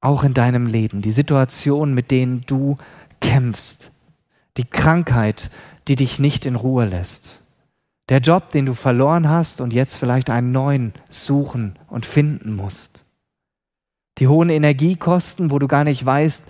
[0.00, 1.02] Auch in deinem Leben.
[1.02, 2.76] Die Situation, mit denen du
[3.20, 3.92] kämpfst.
[4.56, 5.50] Die Krankheit,
[5.88, 7.40] die dich nicht in Ruhe lässt.
[8.08, 13.04] Der Job, den du verloren hast und jetzt vielleicht einen neuen suchen und finden musst.
[14.18, 16.44] Die hohen Energiekosten, wo du gar nicht weißt,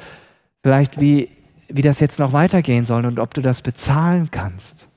[0.63, 1.31] vielleicht wie
[1.69, 4.89] wie das jetzt noch weitergehen soll und ob du das bezahlen kannst.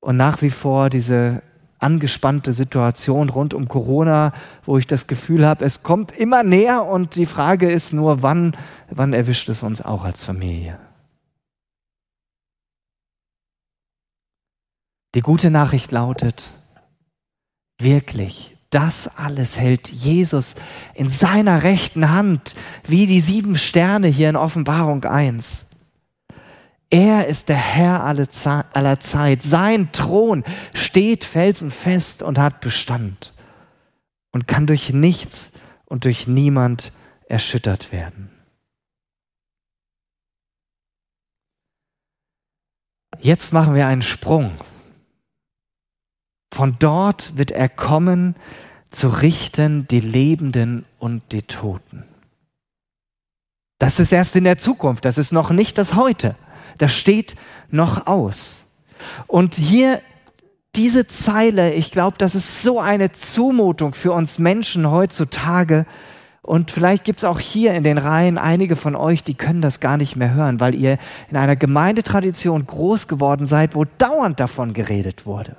[0.00, 1.42] Und nach wie vor diese
[1.78, 4.32] angespannte Situation rund um Corona,
[4.64, 8.56] wo ich das Gefühl habe, es kommt immer näher und die Frage ist nur, wann,
[8.90, 10.78] wann erwischt es uns auch als Familie?
[15.14, 16.52] Die gute Nachricht lautet,
[17.78, 20.54] wirklich, das alles hält Jesus
[20.94, 25.66] in seiner rechten Hand, wie die sieben Sterne hier in Offenbarung 1.
[26.88, 29.42] Er ist der Herr aller Zeit.
[29.42, 30.44] Sein Thron
[30.74, 33.34] steht felsenfest und hat Bestand
[34.30, 35.52] und kann durch nichts
[35.84, 36.92] und durch niemand
[37.28, 38.30] erschüttert werden.
[43.20, 44.52] Jetzt machen wir einen Sprung
[46.52, 48.36] von dort wird er kommen,
[48.90, 52.04] zu richten die Lebenden und die Toten.
[53.78, 56.36] Das ist erst in der Zukunft, das ist noch nicht das Heute.
[56.78, 57.36] Das steht
[57.70, 58.66] noch aus.
[59.26, 60.00] Und hier
[60.76, 65.86] diese Zeile, ich glaube, das ist so eine Zumutung für uns Menschen heutzutage.
[66.42, 69.80] Und vielleicht gibt es auch hier in den Reihen einige von euch, die können das
[69.80, 70.98] gar nicht mehr hören, weil ihr
[71.30, 75.56] in einer Gemeindetradition groß geworden seid, wo dauernd davon geredet wurde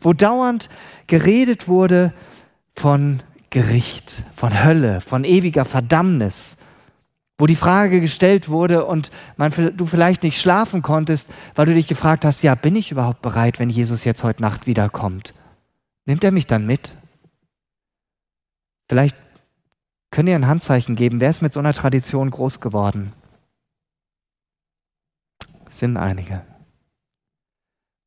[0.00, 0.68] wo dauernd
[1.06, 2.12] geredet wurde
[2.76, 6.56] von Gericht, von Hölle, von ewiger Verdammnis,
[7.38, 11.86] wo die Frage gestellt wurde und man, du vielleicht nicht schlafen konntest, weil du dich
[11.86, 15.34] gefragt hast, ja, bin ich überhaupt bereit, wenn Jesus jetzt heute Nacht wiederkommt?
[16.04, 16.94] Nimmt er mich dann mit?
[18.88, 19.16] Vielleicht
[20.10, 23.12] könnt ihr ein Handzeichen geben, wer ist mit so einer Tradition groß geworden?
[25.68, 26.42] Es sind einige.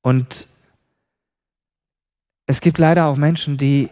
[0.01, 0.47] Und
[2.51, 3.89] es gibt leider auch Menschen, die,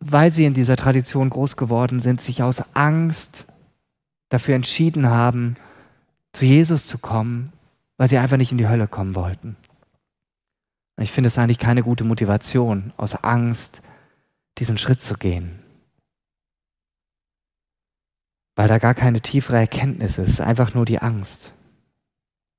[0.00, 3.46] weil sie in dieser Tradition groß geworden sind, sich aus Angst
[4.28, 5.56] dafür entschieden haben,
[6.32, 7.52] zu Jesus zu kommen,
[7.96, 9.56] weil sie einfach nicht in die Hölle kommen wollten.
[10.98, 13.82] Ich finde es eigentlich keine gute Motivation, aus Angst
[14.58, 15.60] diesen Schritt zu gehen.
[18.60, 21.54] weil da gar keine tiefere Erkenntnis ist, einfach nur die Angst.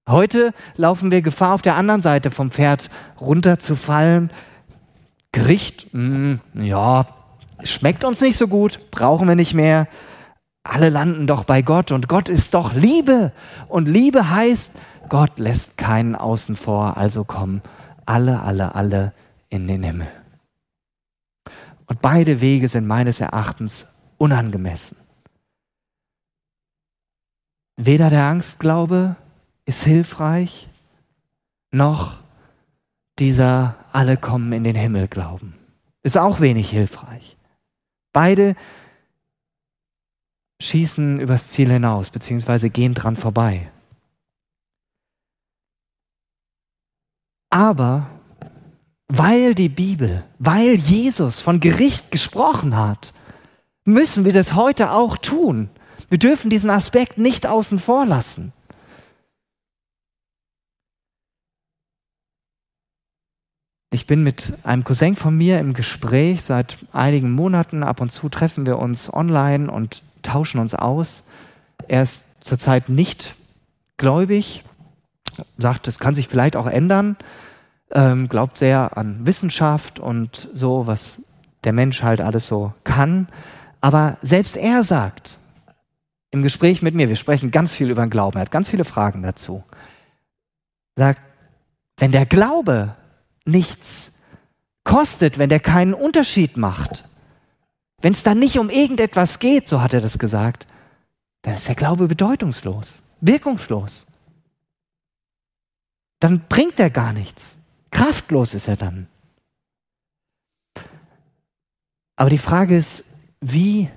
[0.09, 4.31] Heute laufen wir Gefahr, auf der anderen Seite vom Pferd runterzufallen.
[5.31, 7.07] Gericht, mh, hm, ja,
[7.63, 9.87] schmeckt uns nicht so gut, brauchen wir nicht mehr.
[10.63, 13.31] Alle landen doch bei Gott und Gott ist doch Liebe.
[13.67, 14.73] Und Liebe heißt,
[15.09, 17.61] Gott lässt keinen außen vor, also kommen
[18.05, 19.13] alle, alle, alle
[19.49, 20.07] in den Himmel.
[21.87, 24.97] Und beide Wege sind meines Erachtens unangemessen.
[27.75, 29.15] Weder der Angstglaube
[29.65, 30.69] ist hilfreich,
[31.71, 32.20] noch
[33.19, 35.55] dieser alle kommen in den Himmel glauben.
[36.03, 37.37] Ist auch wenig hilfreich.
[38.13, 38.55] Beide
[40.61, 43.71] schießen übers Ziel hinaus, beziehungsweise gehen dran vorbei.
[47.49, 48.07] Aber
[49.07, 53.11] weil die Bibel, weil Jesus von Gericht gesprochen hat,
[53.83, 55.69] müssen wir das heute auch tun.
[56.09, 58.53] Wir dürfen diesen Aspekt nicht außen vor lassen.
[63.93, 67.83] Ich bin mit einem Cousin von mir im Gespräch seit einigen Monaten.
[67.83, 71.25] Ab und zu treffen wir uns online und tauschen uns aus.
[71.89, 73.35] Er ist zurzeit nicht
[73.97, 74.63] gläubig,
[75.57, 77.17] sagt, es kann sich vielleicht auch ändern,
[77.91, 81.21] ähm, glaubt sehr an Wissenschaft und so, was
[81.65, 83.27] der Mensch halt alles so kann.
[83.81, 85.37] Aber selbst er sagt
[86.29, 88.85] im Gespräch mit mir, wir sprechen ganz viel über den Glauben, er hat ganz viele
[88.85, 89.65] Fragen dazu,
[90.95, 91.19] sagt,
[91.97, 92.95] wenn der Glaube
[93.45, 94.11] nichts
[94.83, 97.05] kostet, wenn der keinen Unterschied macht,
[98.01, 100.67] wenn es dann nicht um irgendetwas geht, so hat er das gesagt,
[101.43, 104.07] dann ist der Glaube bedeutungslos, wirkungslos.
[106.19, 107.57] Dann bringt er gar nichts.
[107.89, 109.07] Kraftlos ist er dann.
[112.15, 113.05] Aber die Frage ist,
[113.39, 113.89] wie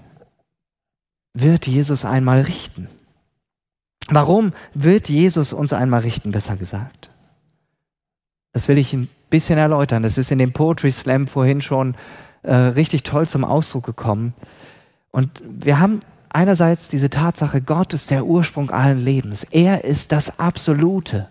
[1.34, 2.88] wird Jesus einmal richten?
[4.08, 7.10] Warum wird Jesus uns einmal richten, besser gesagt?
[8.52, 10.04] Das will ich ein bisschen erläutern.
[10.04, 11.96] Das ist in dem Poetry Slam vorhin schon
[12.44, 14.32] äh, richtig toll zum Ausdruck gekommen.
[15.10, 19.42] Und wir haben einerseits diese Tatsache, Gott ist der Ursprung allen Lebens.
[19.42, 21.28] Er ist das Absolute.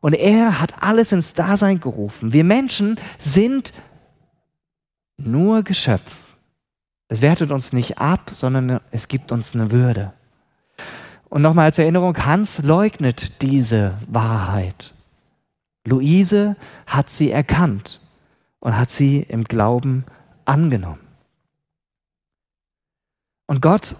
[0.00, 2.32] Und er hat alles ins Dasein gerufen.
[2.32, 3.74] Wir Menschen sind
[5.18, 6.38] nur Geschöpf.
[7.08, 10.14] Es wertet uns nicht ab, sondern es gibt uns eine Würde.
[11.28, 14.94] Und nochmal als Erinnerung, Hans leugnet diese Wahrheit.
[15.84, 18.00] Luise hat sie erkannt
[18.60, 20.04] und hat sie im Glauben
[20.44, 21.00] angenommen.
[23.46, 23.96] Und Gott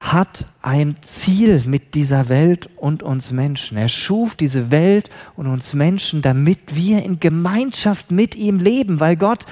[0.00, 3.78] hat ein Ziel mit dieser Welt und uns Menschen.
[3.78, 9.16] Er schuf diese Welt und uns Menschen, damit wir in Gemeinschaft mit ihm leben, weil
[9.16, 9.46] Gott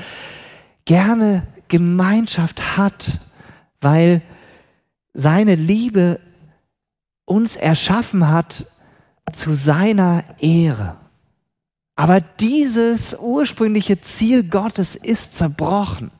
[0.85, 3.19] gerne Gemeinschaft hat,
[3.81, 4.23] weil
[5.15, 6.21] seine Liebe
[7.25, 8.67] uns erschaffen hat
[9.33, 10.97] zu seiner Ehre.
[11.97, 16.11] Aber dieses ursprüngliche Ziel Gottes ist zerbrochen.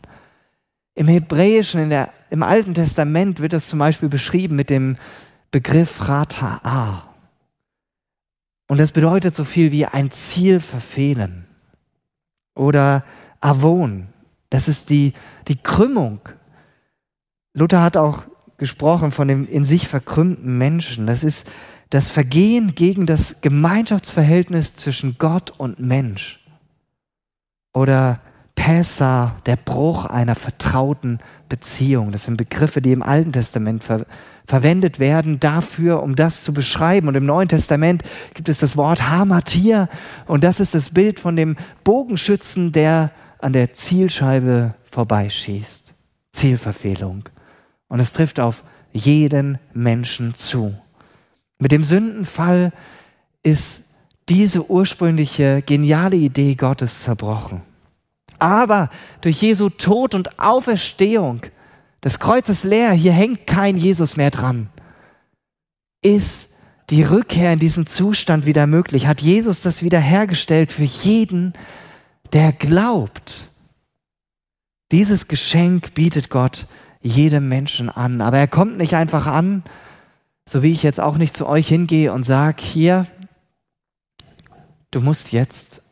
[0.95, 4.97] Im Hebräischen, der, im Alten Testament wird das zum Beispiel beschrieben mit dem
[5.51, 7.03] Begriff Rata'a.
[8.69, 11.47] Und das bedeutet so viel wie ein Ziel verfehlen.
[12.55, 13.05] Oder
[13.41, 14.09] Avon,
[14.51, 15.13] das ist die,
[15.49, 16.21] die Krümmung.
[17.53, 18.25] Luther hat auch
[18.57, 21.07] gesprochen von dem in sich verkrümmten Menschen.
[21.07, 21.51] Das ist
[21.95, 26.45] das Vergehen gegen das Gemeinschaftsverhältnis zwischen Gott und Mensch.
[27.73, 28.19] Oder
[28.57, 32.11] Pessa, der Bruch einer vertrauten Beziehung.
[32.11, 34.07] Das sind Begriffe, die im Alten Testament ver
[34.45, 37.07] verwendet werden dafür, um das zu beschreiben.
[37.07, 38.03] Und im Neuen Testament
[38.35, 39.89] gibt es das Wort Hamatir
[40.27, 45.95] und das ist das Bild von dem Bogenschützen, der an der Zielscheibe vorbeischießt.
[46.33, 47.29] Zielverfehlung.
[47.87, 50.75] Und es trifft auf jeden Menschen zu.
[51.59, 52.73] Mit dem Sündenfall
[53.43, 53.83] ist
[54.29, 57.63] diese ursprüngliche geniale Idee Gottes zerbrochen.
[58.39, 58.91] Aber
[59.21, 61.43] durch Jesu Tod und Auferstehung,
[62.01, 64.69] das Kreuz ist leer, hier hängt kein Jesus mehr dran,
[66.03, 66.49] ist
[66.91, 69.07] die Rückkehr in diesen Zustand wieder möglich.
[69.07, 71.55] Hat Jesus das wiederhergestellt für jeden,
[72.33, 73.49] der glaubt.
[74.93, 76.67] Dieses Geschenk bietet Gott
[77.01, 78.21] jedem Menschen an.
[78.21, 79.63] Aber er kommt nicht einfach an,
[80.49, 83.07] so wie ich jetzt auch nicht zu euch hingehe und sage, hier,
[84.91, 85.83] du musst jetzt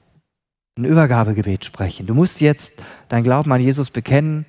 [0.76, 2.06] ein Übergabegebet sprechen.
[2.06, 2.74] Du musst jetzt
[3.08, 4.46] dein Glauben an Jesus bekennen.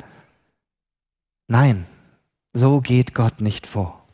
[1.47, 1.85] Nein,
[2.53, 4.05] so geht Gott nicht vor.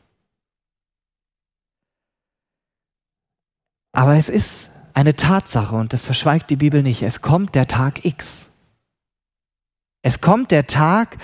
[3.92, 7.04] Aber es ist eine Tatsache und das verschweigt die Bibel nicht.
[7.04, 8.50] Es kommt der Tag X.
[10.02, 11.18] Es kommt der Tag,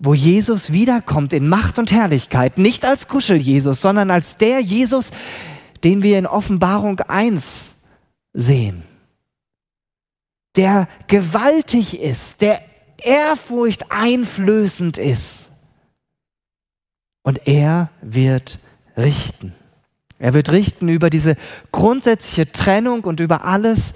[0.00, 5.12] wo Jesus wiederkommt in Macht und Herrlichkeit, nicht als Kuschel-Jesus, sondern als der Jesus,
[5.84, 7.76] den wir in Offenbarung 1
[8.32, 8.82] sehen,
[10.56, 12.60] der gewaltig ist, der
[13.02, 15.50] Ehrfurcht einflößend ist.
[17.22, 18.58] Und er wird
[18.96, 19.54] richten.
[20.18, 21.36] Er wird richten über diese
[21.72, 23.92] grundsätzliche Trennung und über alles,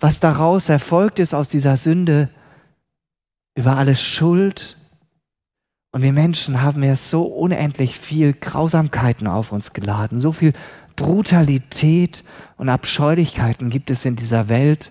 [0.00, 2.28] was daraus erfolgt ist aus dieser Sünde,
[3.54, 4.78] über alle Schuld.
[5.94, 10.52] Und wir Menschen haben ja so unendlich viel Grausamkeiten auf uns geladen, so viel
[10.96, 12.24] Brutalität
[12.56, 14.90] und Abscheulichkeiten gibt es in dieser Welt.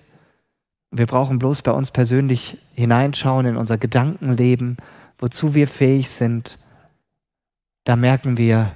[0.92, 4.78] Wir brauchen bloß bei uns persönlich hineinschauen in unser Gedankenleben,
[5.18, 6.58] wozu wir fähig sind.
[7.84, 8.74] Da merken wir,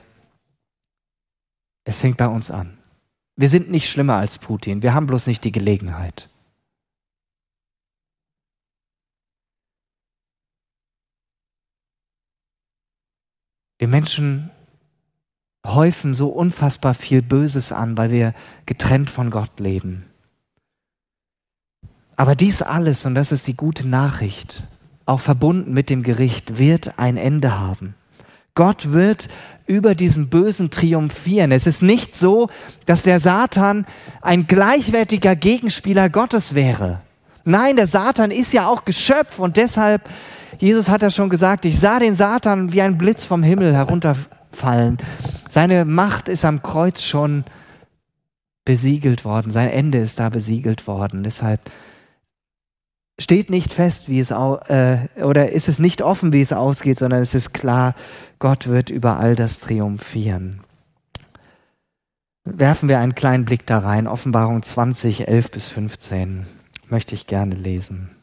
[1.85, 2.77] es fängt bei uns an.
[3.37, 6.29] Wir sind nicht schlimmer als Putin, wir haben bloß nicht die Gelegenheit.
[13.77, 14.49] Wir Menschen
[15.65, 18.33] häufen so unfassbar viel Böses an, weil wir
[18.65, 20.05] getrennt von Gott leben.
[22.15, 24.63] Aber dies alles, und das ist die gute Nachricht,
[25.05, 27.95] auch verbunden mit dem Gericht, wird ein Ende haben.
[28.55, 29.27] Gott wird
[29.67, 31.51] über diesen Bösen triumphieren.
[31.51, 32.49] Es ist nicht so,
[32.87, 33.85] dass der Satan
[34.21, 37.01] ein gleichwertiger Gegenspieler Gottes wäre.
[37.43, 40.09] Nein, der Satan ist ja auch Geschöpf und deshalb,
[40.59, 44.97] Jesus hat ja schon gesagt, ich sah den Satan wie ein Blitz vom Himmel herunterfallen.
[45.49, 47.43] Seine Macht ist am Kreuz schon
[48.65, 51.23] besiegelt worden, sein Ende ist da besiegelt worden.
[51.23, 51.61] Deshalb
[53.19, 57.21] steht nicht fest, wie es äh, oder ist es nicht offen, wie es ausgeht, sondern
[57.21, 57.95] es ist klar,
[58.39, 60.61] Gott wird über all das triumphieren.
[62.43, 64.07] Werfen wir einen kleinen Blick da rein.
[64.07, 66.45] Offenbarung 20, 11 bis 15
[66.89, 68.16] möchte ich gerne lesen.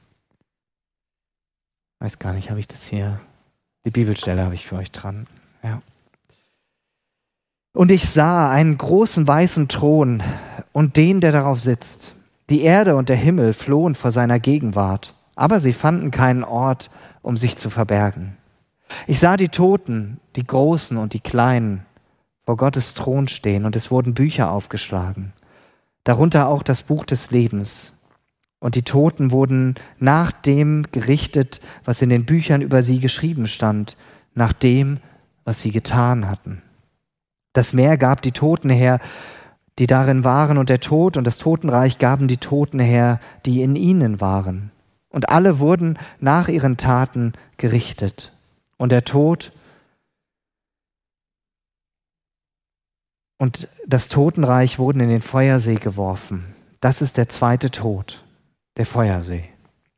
[2.04, 3.18] Weiß gar nicht, habe ich das hier?
[3.86, 5.24] Die Bibelstelle habe ich für euch dran.
[5.62, 5.80] Ja.
[7.72, 10.22] Und ich sah einen großen weißen Thron
[10.72, 12.14] und den, der darauf sitzt.
[12.50, 16.90] Die Erde und der Himmel flohen vor seiner Gegenwart, aber sie fanden keinen Ort,
[17.22, 18.36] um sich zu verbergen.
[19.06, 21.86] Ich sah die Toten, die Großen und die Kleinen,
[22.44, 25.32] vor Gottes Thron stehen, und es wurden Bücher aufgeschlagen,
[26.04, 27.93] darunter auch das Buch des Lebens.
[28.64, 33.98] Und die Toten wurden nach dem gerichtet, was in den Büchern über sie geschrieben stand,
[34.32, 35.00] nach dem,
[35.44, 36.62] was sie getan hatten.
[37.52, 39.00] Das Meer gab die Toten her,
[39.78, 43.76] die darin waren, und der Tod und das Totenreich gaben die Toten her, die in
[43.76, 44.70] ihnen waren.
[45.10, 48.32] Und alle wurden nach ihren Taten gerichtet.
[48.78, 49.52] Und der Tod
[53.36, 56.46] und das Totenreich wurden in den Feuersee geworfen.
[56.80, 58.23] Das ist der zweite Tod,
[58.76, 59.44] der Feuersee.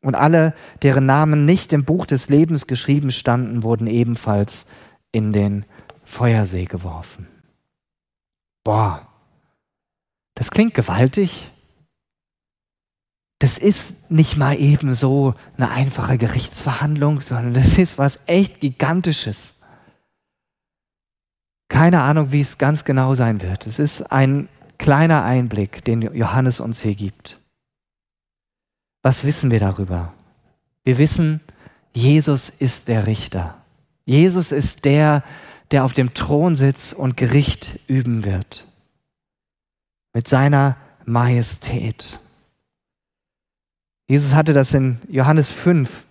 [0.02, 4.66] Und alle, deren Namen nicht im Buch des Lebens geschrieben standen, wurden ebenfalls
[5.10, 5.64] in den
[6.04, 7.26] Feuersee geworfen.
[8.62, 9.06] Boah,
[10.34, 11.50] das klingt gewaltig.
[13.38, 19.54] Das ist nicht mal eben so eine einfache Gerichtsverhandlung, sondern das ist was echt Gigantisches.
[21.68, 23.66] Keine Ahnung, wie es ganz genau sein wird.
[23.66, 24.48] Es ist ein
[24.78, 27.40] kleiner Einblick, den Johannes uns hier gibt.
[29.06, 30.12] Was wissen wir darüber?
[30.82, 31.40] Wir wissen,
[31.94, 33.56] Jesus ist der Richter.
[34.04, 35.22] Jesus ist der,
[35.70, 38.66] der auf dem Thron sitzt und Gericht üben wird
[40.12, 42.18] mit seiner Majestät.
[44.08, 46.04] Jesus hatte das in Johannes 5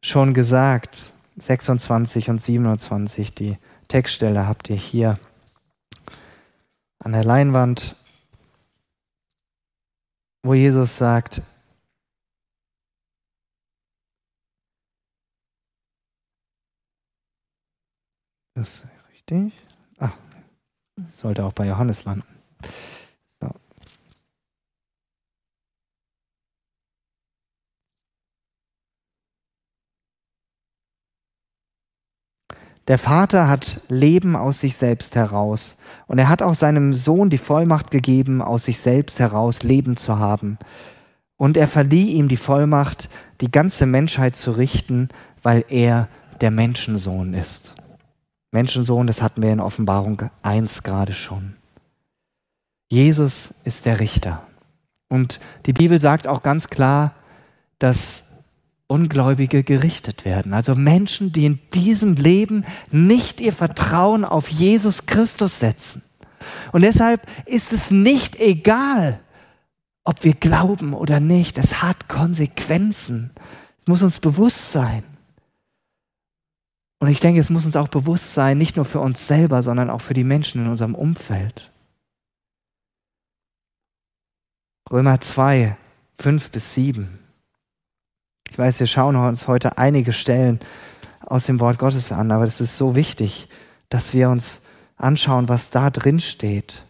[0.00, 3.34] schon gesagt, 26 und 27.
[3.34, 5.18] Die Textstelle habt ihr hier
[7.00, 7.96] an der Leinwand,
[10.42, 11.42] wo Jesus sagt,
[18.60, 19.54] das ist richtig.
[19.98, 20.10] Ah,
[21.08, 22.24] sollte auch bei Johannes landen.
[32.88, 37.38] Der Vater hat Leben aus sich selbst heraus und er hat auch seinem Sohn die
[37.38, 40.58] Vollmacht gegeben, aus sich selbst heraus Leben zu haben.
[41.36, 43.08] Und er verlieh ihm die Vollmacht,
[43.40, 45.08] die ganze Menschheit zu richten,
[45.42, 46.08] weil er
[46.40, 47.74] der Menschensohn ist.
[48.52, 51.56] Menschensohn, das hatten wir in Offenbarung 1 gerade schon.
[52.90, 54.46] Jesus ist der Richter.
[55.08, 57.14] Und die Bibel sagt auch ganz klar,
[57.78, 58.28] dass
[58.88, 60.52] Ungläubige gerichtet werden.
[60.52, 66.02] Also Menschen, die in diesem Leben nicht ihr Vertrauen auf Jesus Christus setzen.
[66.72, 69.20] Und deshalb ist es nicht egal,
[70.02, 71.56] ob wir glauben oder nicht.
[71.56, 73.30] Es hat Konsequenzen.
[73.78, 75.04] Es muss uns bewusst sein.
[77.00, 79.88] Und ich denke, es muss uns auch bewusst sein, nicht nur für uns selber, sondern
[79.88, 81.72] auch für die Menschen in unserem Umfeld.
[84.90, 85.76] Römer 2,
[86.18, 87.18] 5 bis 7.
[88.50, 90.60] Ich weiß, wir schauen uns heute einige Stellen
[91.20, 93.48] aus dem Wort Gottes an, aber es ist so wichtig,
[93.88, 94.60] dass wir uns
[94.96, 96.84] anschauen, was da drin steht.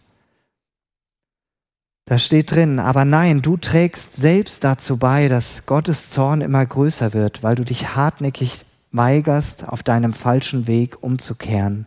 [2.05, 7.13] Da steht drin, aber nein, du trägst selbst dazu bei, dass Gottes Zorn immer größer
[7.13, 11.85] wird, weil du dich hartnäckig weigerst, auf deinem falschen Weg umzukehren.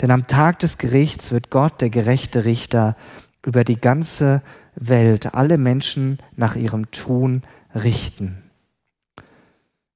[0.00, 2.96] Denn am Tag des Gerichts wird Gott, der gerechte Richter,
[3.44, 4.42] über die ganze
[4.74, 7.42] Welt alle Menschen nach ihrem Tun
[7.74, 8.42] richten.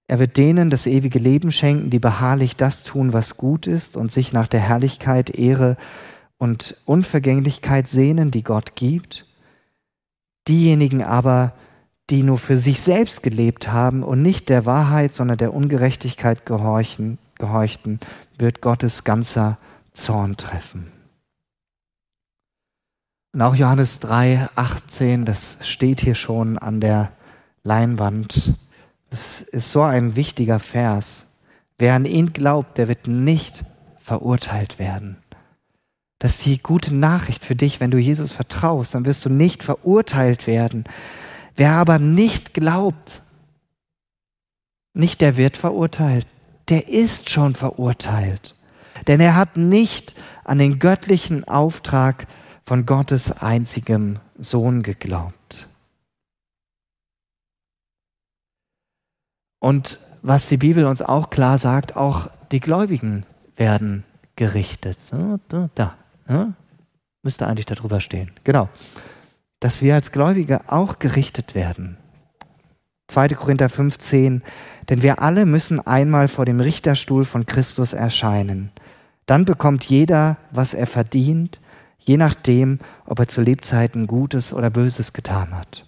[0.07, 4.11] Er wird denen das ewige Leben schenken, die beharrlich das tun, was gut ist und
[4.11, 5.77] sich nach der Herrlichkeit, Ehre
[6.39, 9.27] und Unvergänglichkeit sehnen, die Gott gibt.
[10.47, 11.53] Diejenigen aber,
[12.11, 17.19] die nur für sich selbst gelebt haben und nicht der Wahrheit, sondern der Ungerechtigkeit gehorchen,
[17.37, 18.01] gehorchten,
[18.39, 19.59] wird Gottes ganzer
[19.93, 20.91] Zorn treffen.
[23.33, 27.13] Und auch Johannes 3, 18, das steht hier schon an der
[27.63, 28.55] Leinwand.
[29.11, 31.27] Das ist so ein wichtiger Vers.
[31.77, 33.65] Wer an ihn glaubt, der wird nicht
[33.99, 35.19] verurteilt werden.
[36.19, 39.63] Das ist die gute Nachricht für dich, wenn du Jesus vertraust, dann wirst du nicht
[39.63, 40.85] verurteilt werden.
[41.59, 43.21] Wer aber nicht glaubt,
[44.95, 46.25] nicht der wird verurteilt,
[46.69, 48.55] der ist schon verurteilt.
[49.09, 52.29] Denn er hat nicht an den göttlichen Auftrag
[52.65, 55.67] von Gottes einzigem Sohn geglaubt.
[59.59, 64.05] Und was die Bibel uns auch klar sagt, auch die Gläubigen werden
[64.37, 65.01] gerichtet.
[65.01, 65.97] So, da,
[66.29, 66.53] ja?
[67.25, 68.31] müsste eigentlich darüber stehen.
[68.45, 68.69] Genau.
[69.61, 71.97] Dass wir als Gläubige auch gerichtet werden.
[73.09, 73.29] 2.
[73.29, 74.43] Korinther 15,
[74.89, 78.71] denn wir alle müssen einmal vor dem Richterstuhl von Christus erscheinen.
[79.27, 81.59] Dann bekommt jeder, was er verdient,
[81.99, 85.85] je nachdem, ob er zu Lebzeiten Gutes oder Böses getan hat.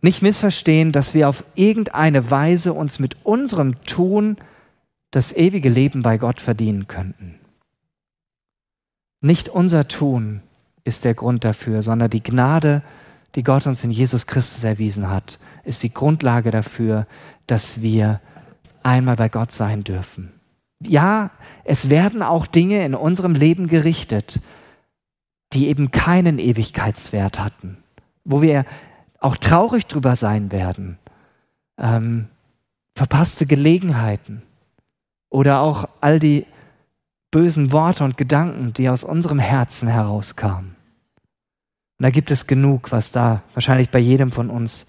[0.00, 4.36] Nicht missverstehen, dass wir auf irgendeine Weise uns mit unserem Tun
[5.10, 7.40] das ewige Leben bei Gott verdienen könnten.
[9.20, 10.42] Nicht unser Tun
[10.88, 12.82] ist der Grund dafür, sondern die Gnade,
[13.34, 17.06] die Gott uns in Jesus Christus erwiesen hat, ist die Grundlage dafür,
[17.46, 18.20] dass wir
[18.82, 20.32] einmal bei Gott sein dürfen.
[20.80, 21.30] Ja,
[21.64, 24.40] es werden auch Dinge in unserem Leben gerichtet,
[25.52, 27.78] die eben keinen Ewigkeitswert hatten,
[28.24, 28.64] wo wir
[29.20, 30.98] auch traurig drüber sein werden,
[31.78, 32.28] ähm,
[32.94, 34.42] verpasste Gelegenheiten
[35.30, 36.46] oder auch all die
[37.30, 40.77] bösen Worte und Gedanken, die aus unserem Herzen herauskamen.
[41.98, 44.86] Und da gibt es genug, was da wahrscheinlich bei jedem von uns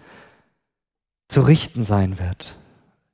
[1.28, 2.58] zu richten sein wird.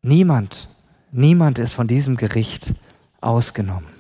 [0.02, 0.70] Niemand,
[1.12, 2.74] niemand ist von diesem Gericht
[3.22, 3.96] ausgenommen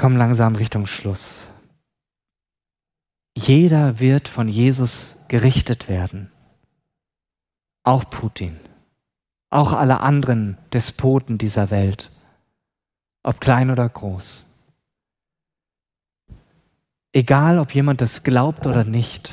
[0.00, 1.46] kommen langsam Richtung Schluss.
[3.36, 6.30] Jeder wird von Jesus gerichtet werden.
[7.84, 8.58] Auch Putin.
[9.50, 12.10] Auch alle anderen Despoten dieser Welt.
[13.22, 14.46] Ob klein oder groß.
[17.12, 19.32] Egal, ob jemand das glaubt oder nicht.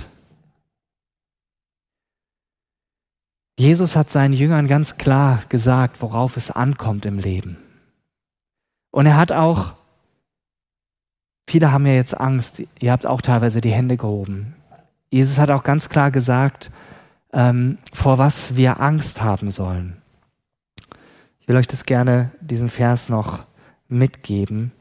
[3.60, 7.58] Jesus hat seinen Jüngern ganz klar gesagt, worauf es ankommt im Leben.
[8.92, 9.78] Und er hat auch
[11.50, 12.62] Viele haben ja jetzt Angst.
[12.80, 14.56] Ihr habt auch teilweise die Hände gehoben.
[15.10, 16.70] Jesus hat auch ganz klar gesagt,
[17.32, 19.96] ähm, vor was wir Angst haben sollen.
[21.40, 23.46] Ich will euch das gerne, diesen Vers noch
[23.88, 24.74] mitgeben.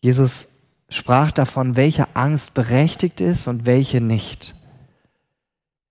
[0.00, 0.48] Jesus
[0.90, 4.54] sprach davon, welche Angst berechtigt ist und welche nicht.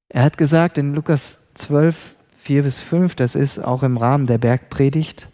[0.10, 4.38] Er hat gesagt in Lukas 12, 4 bis 5, das ist auch im Rahmen der
[4.38, 5.28] Bergpredigt,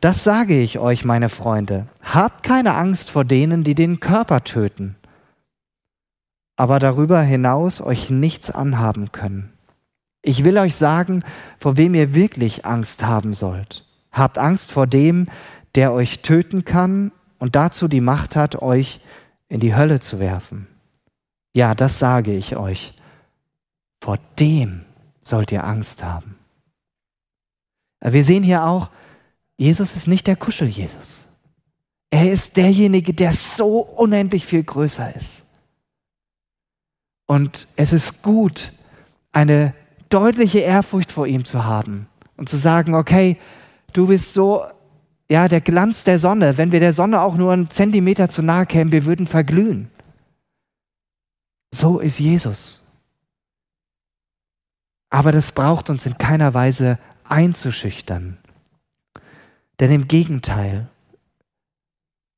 [0.00, 1.86] das sage ich euch, meine Freunde.
[2.02, 4.96] Habt keine Angst vor denen, die den Körper töten,
[6.56, 9.54] aber darüber hinaus euch nichts anhaben können.
[10.20, 11.22] Ich will euch sagen,
[11.58, 13.86] vor wem ihr wirklich Angst haben sollt.
[14.12, 15.26] Habt Angst vor dem,
[15.74, 17.10] der euch töten kann
[17.44, 19.00] und dazu die Macht hat, euch
[19.48, 20.66] in die Hölle zu werfen.
[21.52, 22.94] Ja, das sage ich euch.
[24.00, 24.86] Vor dem
[25.20, 26.38] sollt ihr Angst haben.
[28.00, 28.88] Wir sehen hier auch,
[29.58, 31.28] Jesus ist nicht der Kuschel-Jesus.
[32.08, 35.44] Er ist derjenige, der so unendlich viel größer ist.
[37.26, 38.72] Und es ist gut,
[39.32, 39.74] eine
[40.08, 43.36] deutliche Ehrfurcht vor ihm zu haben und zu sagen, okay,
[43.92, 44.64] du bist so,
[45.30, 46.58] ja, der Glanz der Sonne.
[46.58, 49.90] Wenn wir der Sonne auch nur einen Zentimeter zu nahe kämen, wir würden verglühen.
[51.72, 52.82] So ist Jesus.
[55.10, 58.36] Aber das braucht uns in keiner Weise einzuschüchtern
[59.80, 60.88] Denn im Gegenteil,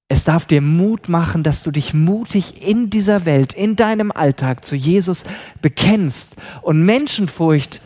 [0.08, 4.64] es darf dir Mut machen, dass du dich mutig in dieser Welt, in deinem Alltag
[4.64, 5.24] zu Jesus
[5.60, 7.80] bekennst und Menschenfurcht,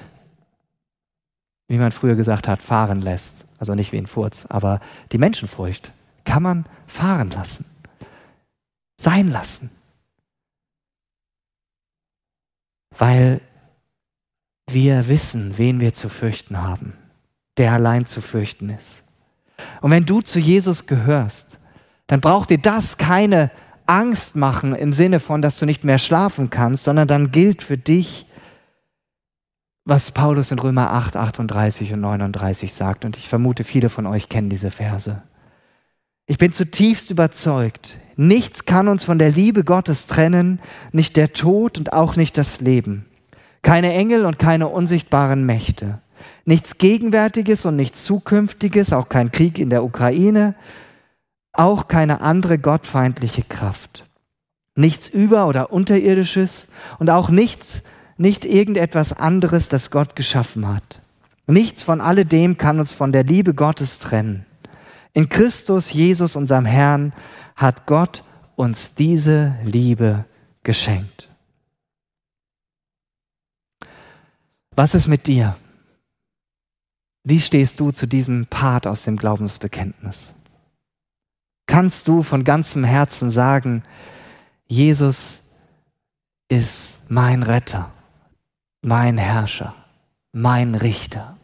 [1.71, 3.47] wie man früher gesagt hat, fahren lässt.
[3.59, 4.81] Also nicht wie ein Furz, aber
[5.13, 5.93] die Menschenfurcht
[6.25, 7.65] kann man fahren lassen,
[9.01, 9.71] sein lassen.
[12.99, 13.41] Weil
[14.69, 16.95] wir wissen, wen wir zu fürchten haben,
[17.57, 19.05] der allein zu fürchten ist.
[19.81, 21.61] Und wenn du zu Jesus gehörst,
[22.09, 23.53] dann braucht dir das keine
[23.87, 27.79] Angst machen im Sinne von, dass du nicht mehr schlafen kannst, sondern dann gilt für
[27.79, 28.27] dich,
[29.91, 33.05] was Paulus in Römer 8, 38 und 39 sagt.
[33.05, 35.21] Und ich vermute, viele von euch kennen diese Verse.
[36.27, 40.61] Ich bin zutiefst überzeugt, nichts kann uns von der Liebe Gottes trennen,
[40.93, 43.05] nicht der Tod und auch nicht das Leben.
[43.63, 45.99] Keine Engel und keine unsichtbaren Mächte.
[46.45, 50.55] Nichts Gegenwärtiges und nichts Zukünftiges, auch kein Krieg in der Ukraine,
[51.53, 54.07] auch keine andere gottfeindliche Kraft.
[54.77, 56.69] Nichts über- oder unterirdisches
[57.01, 57.83] und auch nichts,
[58.21, 61.03] nicht irgendetwas anderes, das Gott geschaffen hat.
[61.47, 64.47] Nichts von alledem kann uns von der Liebe Gottes trennen.
[65.13, 67.13] In Christus Jesus, unserem Herrn,
[67.57, 68.23] hat Gott
[68.55, 70.25] uns diese Liebe
[70.63, 71.29] geschenkt.
[74.77, 75.57] Was ist mit dir?
[77.25, 80.35] Wie stehst du zu diesem Part aus dem Glaubensbekenntnis?
[81.71, 83.85] kannst du von ganzem Herzen sagen,
[84.67, 85.43] Jesus
[86.49, 87.93] ist mein Retter,
[88.83, 89.75] mein Herrscher,
[90.33, 91.37] mein Richter.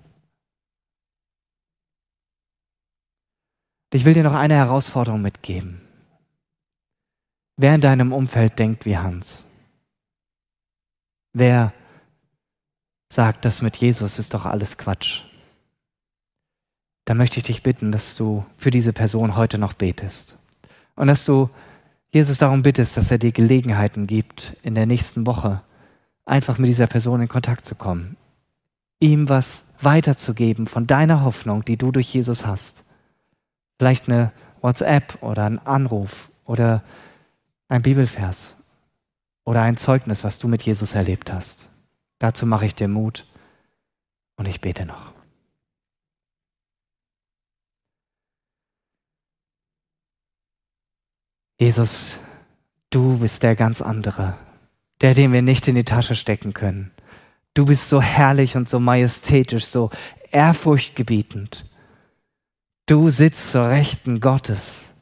[3.92, 5.80] Ich will dir noch eine Herausforderung mitgeben.
[7.56, 9.46] Wer in deinem Umfeld denkt wie Hans?
[11.32, 11.72] Wer
[13.10, 15.22] sagt, das mit Jesus ist doch alles Quatsch?
[17.06, 20.36] dann möchte ich dich bitten, dass du für diese Person heute noch betest.
[20.96, 21.48] Und dass du
[22.10, 25.62] Jesus darum bittest, dass er dir Gelegenheiten gibt, in der nächsten Woche
[26.26, 28.16] einfach mit dieser Person in Kontakt zu kommen.
[29.00, 32.84] Ihm was weiterzugeben von deiner Hoffnung, die du durch Jesus hast.
[33.78, 36.82] Vielleicht eine WhatsApp oder ein Anruf oder
[37.68, 38.56] ein Bibelvers
[39.44, 41.70] oder ein Zeugnis, was du mit Jesus erlebt hast.
[42.18, 43.26] Dazu mache ich dir Mut
[44.36, 45.12] und ich bete noch.
[51.58, 52.18] Jesus,
[52.90, 54.36] du bist der ganz andere,
[55.00, 56.90] der, den wir nicht in die Tasche stecken können.
[57.54, 59.90] Du bist so herrlich und so majestätisch, so
[60.30, 61.64] ehrfurchtgebietend.
[62.86, 64.94] Du sitzt zur Rechten Gottes.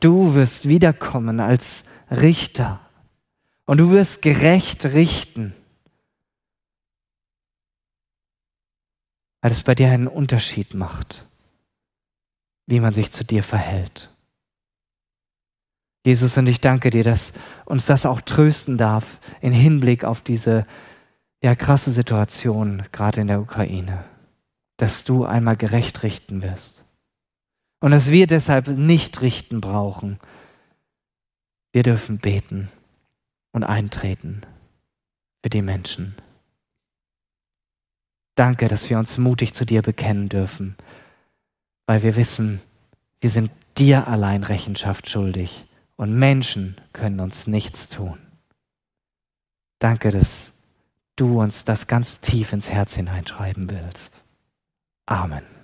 [0.00, 2.80] Du wirst wiederkommen als Richter
[3.64, 5.54] und du wirst gerecht richten.
[9.40, 11.26] Weil es bei dir einen Unterschied macht,
[12.66, 14.10] wie man sich zu dir verhält.
[16.06, 17.32] Jesus, und ich danke dir, dass
[17.64, 20.64] uns das auch trösten darf in Hinblick auf diese
[21.42, 24.04] ja krasse Situation, gerade in der Ukraine,
[24.76, 26.84] dass du einmal gerecht richten wirst.
[27.80, 30.20] Und dass wir deshalb nicht richten brauchen.
[31.72, 32.68] Wir dürfen beten
[33.50, 34.42] und eintreten
[35.42, 36.14] für die Menschen.
[38.36, 40.76] Danke, dass wir uns mutig zu dir bekennen dürfen,
[41.84, 42.60] weil wir wissen,
[43.20, 45.65] wir sind dir allein Rechenschaft schuldig
[45.96, 48.18] und Menschen können uns nichts tun.
[49.78, 50.52] Danke, dass
[51.16, 54.22] du uns das ganz tief ins Herz hineinschreiben willst.
[55.06, 55.55] Amen.